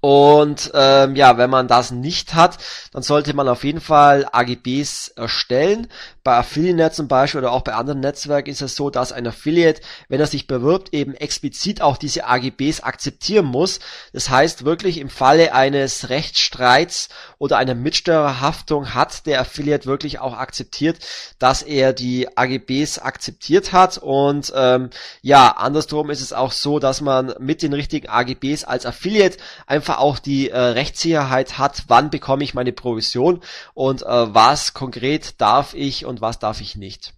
Und 0.00 0.70
ähm, 0.74 1.16
ja, 1.16 1.36
wenn 1.36 1.50
man 1.50 1.66
das 1.66 1.90
nicht 1.90 2.34
hat, 2.34 2.58
dann 2.92 3.02
sollte 3.02 3.34
man 3.34 3.48
auf 3.48 3.64
jeden 3.64 3.80
Fall 3.80 4.24
AGBs 4.30 5.08
erstellen. 5.16 5.88
Bei 6.22 6.36
Affiliate 6.36 6.94
zum 6.94 7.08
Beispiel 7.08 7.40
oder 7.40 7.52
auch 7.52 7.62
bei 7.62 7.72
anderen 7.72 8.00
Netzwerken 8.00 8.50
ist 8.50 8.62
es 8.62 8.76
so, 8.76 8.90
dass 8.90 9.12
ein 9.12 9.26
Affiliate, 9.26 9.80
wenn 10.08 10.20
er 10.20 10.26
sich 10.26 10.46
bewirbt, 10.46 10.92
eben 10.92 11.14
explizit 11.14 11.80
auch 11.80 11.96
diese 11.96 12.26
AGBs 12.26 12.80
akzeptieren 12.80 13.46
muss. 13.46 13.80
Das 14.12 14.28
heißt 14.28 14.64
wirklich 14.64 14.98
im 14.98 15.08
Falle 15.08 15.54
eines 15.54 16.08
Rechtsstreits 16.08 17.08
oder 17.38 17.58
einer 17.58 17.74
Mitsteuerhaftung 17.74 18.94
hat 18.94 19.26
der 19.26 19.40
Affiliate 19.40 19.86
wirklich 19.86 20.20
auch 20.20 20.36
akzeptiert, 20.36 20.98
dass 21.38 21.62
er 21.62 21.92
die 21.92 22.28
AGBs 22.36 22.98
akzeptiert 22.98 23.72
hat. 23.72 23.98
Und 23.98 24.52
ähm, 24.54 24.90
ja, 25.22 25.48
andersrum 25.48 26.10
ist 26.10 26.20
es 26.20 26.32
auch 26.32 26.52
so, 26.52 26.78
dass 26.78 27.00
man 27.00 27.34
mit 27.38 27.62
den 27.62 27.72
richtigen 27.72 28.08
AGBs 28.08 28.64
als 28.64 28.86
Affiliate 28.86 29.38
einfach 29.76 29.98
auch 29.98 30.18
die 30.18 30.50
äh, 30.50 30.58
Rechtssicherheit 30.58 31.58
hat, 31.58 31.84
wann 31.88 32.10
bekomme 32.10 32.44
ich 32.44 32.54
meine 32.54 32.72
Provision 32.72 33.40
und 33.74 34.02
äh, 34.02 34.06
was 34.06 34.74
konkret 34.74 35.40
darf 35.40 35.74
ich 35.74 36.04
und 36.04 36.20
was 36.20 36.38
darf 36.38 36.60
ich 36.60 36.76
nicht. 36.76 37.12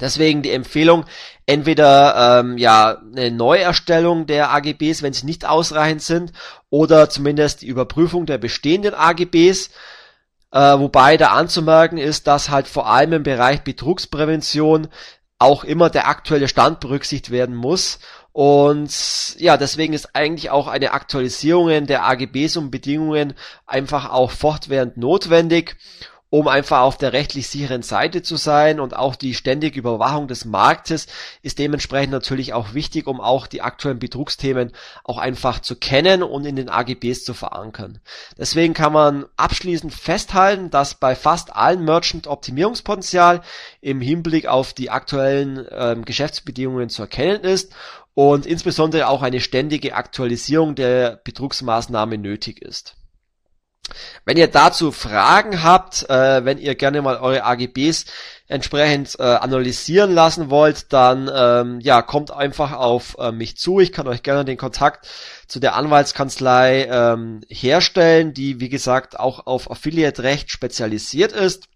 Deswegen 0.00 0.42
die 0.42 0.50
Empfehlung, 0.50 1.04
entweder 1.46 2.40
ähm, 2.40 2.58
ja 2.58 3.00
eine 3.14 3.30
Neuerstellung 3.30 4.26
der 4.26 4.50
AGBs, 4.50 5.02
wenn 5.02 5.12
sie 5.12 5.26
nicht 5.26 5.44
ausreichend 5.44 6.02
sind, 6.02 6.32
oder 6.70 7.10
zumindest 7.10 7.62
die 7.62 7.66
Überprüfung 7.66 8.26
der 8.26 8.38
bestehenden 8.38 8.94
AGBs. 8.94 9.70
Äh, 10.50 10.78
wobei 10.78 11.16
da 11.16 11.28
anzumerken 11.28 11.98
ist, 11.98 12.26
dass 12.26 12.50
halt 12.50 12.68
vor 12.68 12.88
allem 12.88 13.12
im 13.12 13.22
Bereich 13.22 13.62
Betrugsprävention 13.62 14.88
auch 15.38 15.64
immer 15.64 15.90
der 15.90 16.08
aktuelle 16.08 16.48
Stand 16.48 16.80
berücksichtigt 16.80 17.30
werden 17.30 17.54
muss 17.54 17.98
und 18.32 19.36
ja, 19.38 19.58
deswegen 19.58 19.92
ist 19.92 20.14
eigentlich 20.14 20.50
auch 20.50 20.66
eine 20.66 20.92
Aktualisierung 20.92 21.86
der 21.86 22.04
AGBs 22.06 22.56
und 22.56 22.70
Bedingungen 22.70 23.34
einfach 23.66 24.10
auch 24.10 24.30
fortwährend 24.30 24.96
notwendig 24.96 25.76
um 26.32 26.48
einfach 26.48 26.80
auf 26.80 26.96
der 26.96 27.12
rechtlich 27.12 27.46
sicheren 27.48 27.82
Seite 27.82 28.22
zu 28.22 28.36
sein 28.36 28.80
und 28.80 28.96
auch 28.96 29.16
die 29.16 29.34
ständige 29.34 29.78
Überwachung 29.78 30.28
des 30.28 30.46
Marktes 30.46 31.06
ist 31.42 31.58
dementsprechend 31.58 32.10
natürlich 32.10 32.54
auch 32.54 32.72
wichtig, 32.72 33.06
um 33.06 33.20
auch 33.20 33.46
die 33.46 33.60
aktuellen 33.60 33.98
Betrugsthemen 33.98 34.72
auch 35.04 35.18
einfach 35.18 35.60
zu 35.60 35.76
kennen 35.76 36.22
und 36.22 36.46
in 36.46 36.56
den 36.56 36.70
AGBs 36.70 37.24
zu 37.24 37.34
verankern. 37.34 38.00
Deswegen 38.38 38.72
kann 38.72 38.94
man 38.94 39.26
abschließend 39.36 39.92
festhalten, 39.92 40.70
dass 40.70 40.94
bei 40.94 41.14
fast 41.14 41.54
allen 41.54 41.84
Merchant 41.84 42.26
Optimierungspotenzial 42.26 43.42
im 43.82 44.00
Hinblick 44.00 44.46
auf 44.46 44.72
die 44.72 44.88
aktuellen 44.88 45.58
äh, 45.58 45.96
Geschäftsbedingungen 46.02 46.88
zu 46.88 47.02
erkennen 47.02 47.42
ist 47.42 47.74
und 48.14 48.46
insbesondere 48.46 49.08
auch 49.08 49.20
eine 49.20 49.40
ständige 49.40 49.96
Aktualisierung 49.96 50.76
der 50.76 51.20
Betrugsmaßnahme 51.24 52.16
nötig 52.16 52.62
ist. 52.62 52.96
Wenn 54.24 54.36
ihr 54.36 54.48
dazu 54.48 54.92
Fragen 54.92 55.62
habt, 55.62 56.08
äh, 56.08 56.44
wenn 56.44 56.58
ihr 56.58 56.74
gerne 56.74 57.02
mal 57.02 57.16
eure 57.16 57.44
AGBs 57.44 58.06
entsprechend 58.48 59.16
äh, 59.18 59.22
analysieren 59.22 60.14
lassen 60.14 60.50
wollt, 60.50 60.92
dann 60.92 61.30
ähm, 61.34 61.80
ja 61.80 62.02
kommt 62.02 62.30
einfach 62.30 62.72
auf 62.72 63.16
äh, 63.18 63.32
mich 63.32 63.56
zu. 63.56 63.80
Ich 63.80 63.92
kann 63.92 64.06
euch 64.06 64.22
gerne 64.22 64.44
den 64.44 64.58
Kontakt 64.58 65.08
zu 65.46 65.58
der 65.58 65.74
Anwaltskanzlei 65.74 66.86
ähm, 66.90 67.40
herstellen, 67.48 68.34
die 68.34 68.60
wie 68.60 68.68
gesagt 68.68 69.18
auch 69.18 69.46
auf 69.46 69.70
Affiliate-Recht 69.70 70.50
spezialisiert 70.50 71.32
ist 71.32 71.68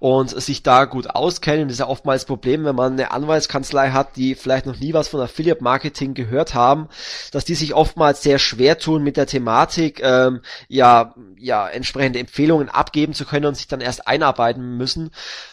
und 0.00 0.30
sich 0.30 0.62
da 0.62 0.84
gut 0.84 1.10
auskennen. 1.10 1.68
Das 1.68 1.74
ist 1.74 1.80
ja 1.80 1.88
oftmals 1.88 2.22
das 2.22 2.26
Problem, 2.26 2.64
wenn 2.64 2.76
man 2.76 2.92
eine 2.92 3.10
Anwaltskanzlei 3.10 3.90
hat, 3.90 4.16
die 4.16 4.34
vielleicht 4.34 4.66
noch 4.66 4.78
nie 4.78 4.94
was 4.94 5.08
von 5.08 5.20
Affiliate 5.20 5.62
Marketing 5.62 6.14
gehört 6.14 6.54
haben, 6.54 6.88
dass 7.30 7.44
die 7.44 7.54
sich 7.54 7.74
oftmals 7.74 8.22
sehr 8.22 8.38
schwer 8.38 8.78
tun 8.78 9.02
mit 9.02 9.16
der 9.16 9.26
Thematik, 9.26 10.02
ähm, 10.02 10.40
ja, 10.68 11.14
ja, 11.38 11.68
entsprechende 11.68 12.18
Empfehlungen 12.18 12.68
abgeben 12.68 13.14
zu 13.14 13.24
können 13.24 13.46
und 13.46 13.56
sich 13.56 13.68
dann 13.68 13.80
erst 13.80 14.06
einarbeiten 14.06 14.76
müssen. 14.76 15.10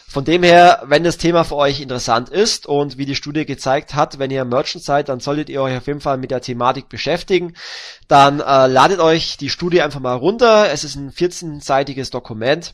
Von 0.10 0.26
dem 0.26 0.41
her, 0.41 0.82
wenn 0.86 1.04
das 1.04 1.17
Thema 1.17 1.43
für 1.43 1.56
euch 1.56 1.82
interessant 1.82 2.30
ist 2.30 2.65
und 2.65 2.98
wie 2.98 3.06
die 3.06 3.13
Studie 3.13 3.45
gezeigt 3.45 3.93
hat, 3.93 4.17
wenn 4.17 4.32
ihr 4.32 4.43
Merchant 4.43 4.84
seid, 4.84 5.08
dann 5.08 5.19
solltet 5.19 5.50
ihr 5.50 5.62
euch 5.62 5.78
auf 5.78 5.86
jeden 5.86 6.02
Fall 6.02 6.17
mit 6.17 6.32
der 6.32 6.41
Thematik 6.41 6.89
beschäftigen. 6.89 7.54
Dann 8.08 8.39
äh, 8.39 8.65
ladet 8.65 9.00
euch 9.00 9.38
die 9.38 9.50
Studie 9.52 9.84
einfach 9.84 10.00
mal 10.00 10.15
runter. 10.15 10.72
Es 10.72 10.84
ist 10.84 10.95
ein 10.95 11.12
14-seitiges 11.12 12.10
Dokument 12.10 12.74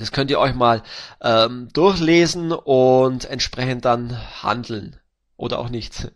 Das 0.00 0.12
könnt 0.12 0.30
ihr 0.30 0.38
euch 0.38 0.54
mal 0.54 0.82
ähm, 1.20 1.68
durchlesen 1.74 2.52
und 2.52 3.26
entsprechend 3.26 3.84
dann 3.84 4.16
handeln. 4.42 4.96
Oder 5.36 5.58
auch 5.58 5.68
nicht. 5.68 6.10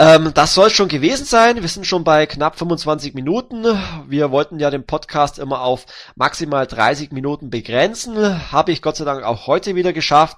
Ähm, 0.00 0.30
das 0.32 0.54
soll 0.54 0.70
schon 0.70 0.86
gewesen 0.86 1.24
sein. 1.24 1.60
Wir 1.60 1.68
sind 1.68 1.84
schon 1.84 2.04
bei 2.04 2.24
knapp 2.26 2.56
25 2.56 3.14
Minuten. 3.14 3.66
Wir 4.06 4.30
wollten 4.30 4.60
ja 4.60 4.70
den 4.70 4.86
Podcast 4.86 5.40
immer 5.40 5.62
auf 5.62 5.86
maximal 6.14 6.68
30 6.68 7.10
Minuten 7.10 7.50
begrenzen. 7.50 8.52
Habe 8.52 8.70
ich 8.70 8.80
Gott 8.80 8.94
sei 8.94 9.04
Dank 9.04 9.24
auch 9.24 9.48
heute 9.48 9.74
wieder 9.74 9.92
geschafft. 9.92 10.36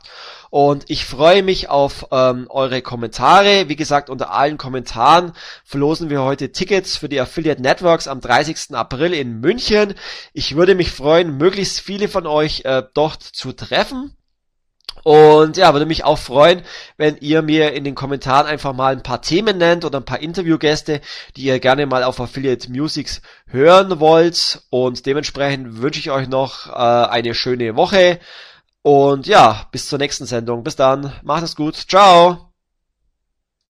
Und 0.49 0.89
ich 0.89 1.05
freue 1.05 1.43
mich 1.43 1.69
auf 1.69 2.07
ähm, 2.11 2.47
eure 2.49 2.81
Kommentare. 2.81 3.69
Wie 3.69 3.77
gesagt, 3.77 4.09
unter 4.09 4.33
allen 4.33 4.57
Kommentaren 4.57 5.33
verlosen 5.63 6.09
wir 6.09 6.23
heute 6.23 6.53
Tickets 6.53 6.97
für 6.97 7.11
die 7.11 7.21
Affiliate 7.21 7.61
Networks 7.61 8.09
am 8.09 8.23
30. 8.23 8.75
April 8.75 9.13
in 9.13 9.41
München. 9.41 9.93
Ich 10.33 10.57
würde 10.57 10.75
mich 10.75 10.91
freuen, 10.91 11.37
möglichst 11.37 11.81
viele 11.81 12.09
von 12.09 12.27
euch 12.27 12.65
äh, 12.65 12.83
dort 12.95 13.23
zu 13.23 13.53
treffen. 13.53 14.17
Und 15.03 15.57
ja, 15.57 15.73
würde 15.73 15.87
mich 15.87 16.05
auch 16.05 16.19
freuen, 16.19 16.63
wenn 16.97 17.17
ihr 17.21 17.43
mir 17.43 17.73
in 17.73 17.85
den 17.85 17.95
Kommentaren 17.95 18.47
einfach 18.47 18.73
mal 18.73 18.93
ein 18.93 19.03
paar 19.03 19.23
Themen 19.23 19.59
nennt 19.59 19.85
oder 19.85 20.01
ein 20.01 20.05
paar 20.05 20.21
Interviewgäste, 20.21 21.01
die 21.37 21.43
ihr 21.43 21.59
gerne 21.61 21.87
mal 21.87 22.03
auf 22.03 22.21
Affiliate 22.21 22.71
Musics 22.71 23.23
hören 23.47 24.01
wollt. 24.01 24.63
Und 24.71 25.07
dementsprechend 25.07 25.81
wünsche 25.81 26.01
ich 26.01 26.11
euch 26.11 26.29
noch 26.29 26.69
äh, 26.69 26.73
eine 26.73 27.35
schöne 27.35 27.77
Woche. 27.77 28.21
Und 28.83 29.27
ja, 29.27 29.67
bis 29.73 29.89
zur 29.89 29.99
nächsten 29.99 30.27
Sendung. 30.27 30.65
Bis 30.65 30.77
dann. 30.77 31.13
Macht 31.23 31.45
es 31.45 31.57
gut. 31.57 31.77
Ciao. 31.77 32.50